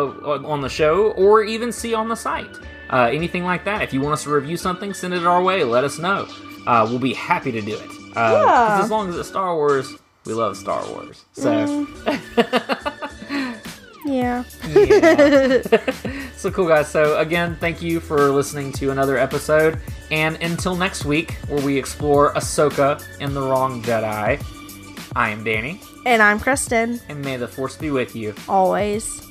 [0.46, 2.54] on the show, or even see on the site.
[2.90, 3.82] Uh, anything like that.
[3.82, 5.62] If you want us to review something, send it our way.
[5.62, 6.26] Let us know.
[6.66, 7.90] Uh, we'll be happy to do it.
[8.16, 8.80] Uh, Yeah.
[8.82, 9.92] As long as it's Star Wars,
[10.24, 11.24] we love Star Wars.
[11.32, 11.86] So.
[14.08, 14.44] Yeah.
[14.68, 15.62] Yeah.
[16.36, 16.88] so cool, guys.
[16.90, 19.78] So, again, thank you for listening to another episode.
[20.10, 24.42] And until next week, where we explore Ahsoka and the Wrong Jedi,
[25.14, 27.00] I am Danny, And I'm Kristen.
[27.08, 28.34] and may the Force be with you.
[28.48, 29.27] Always.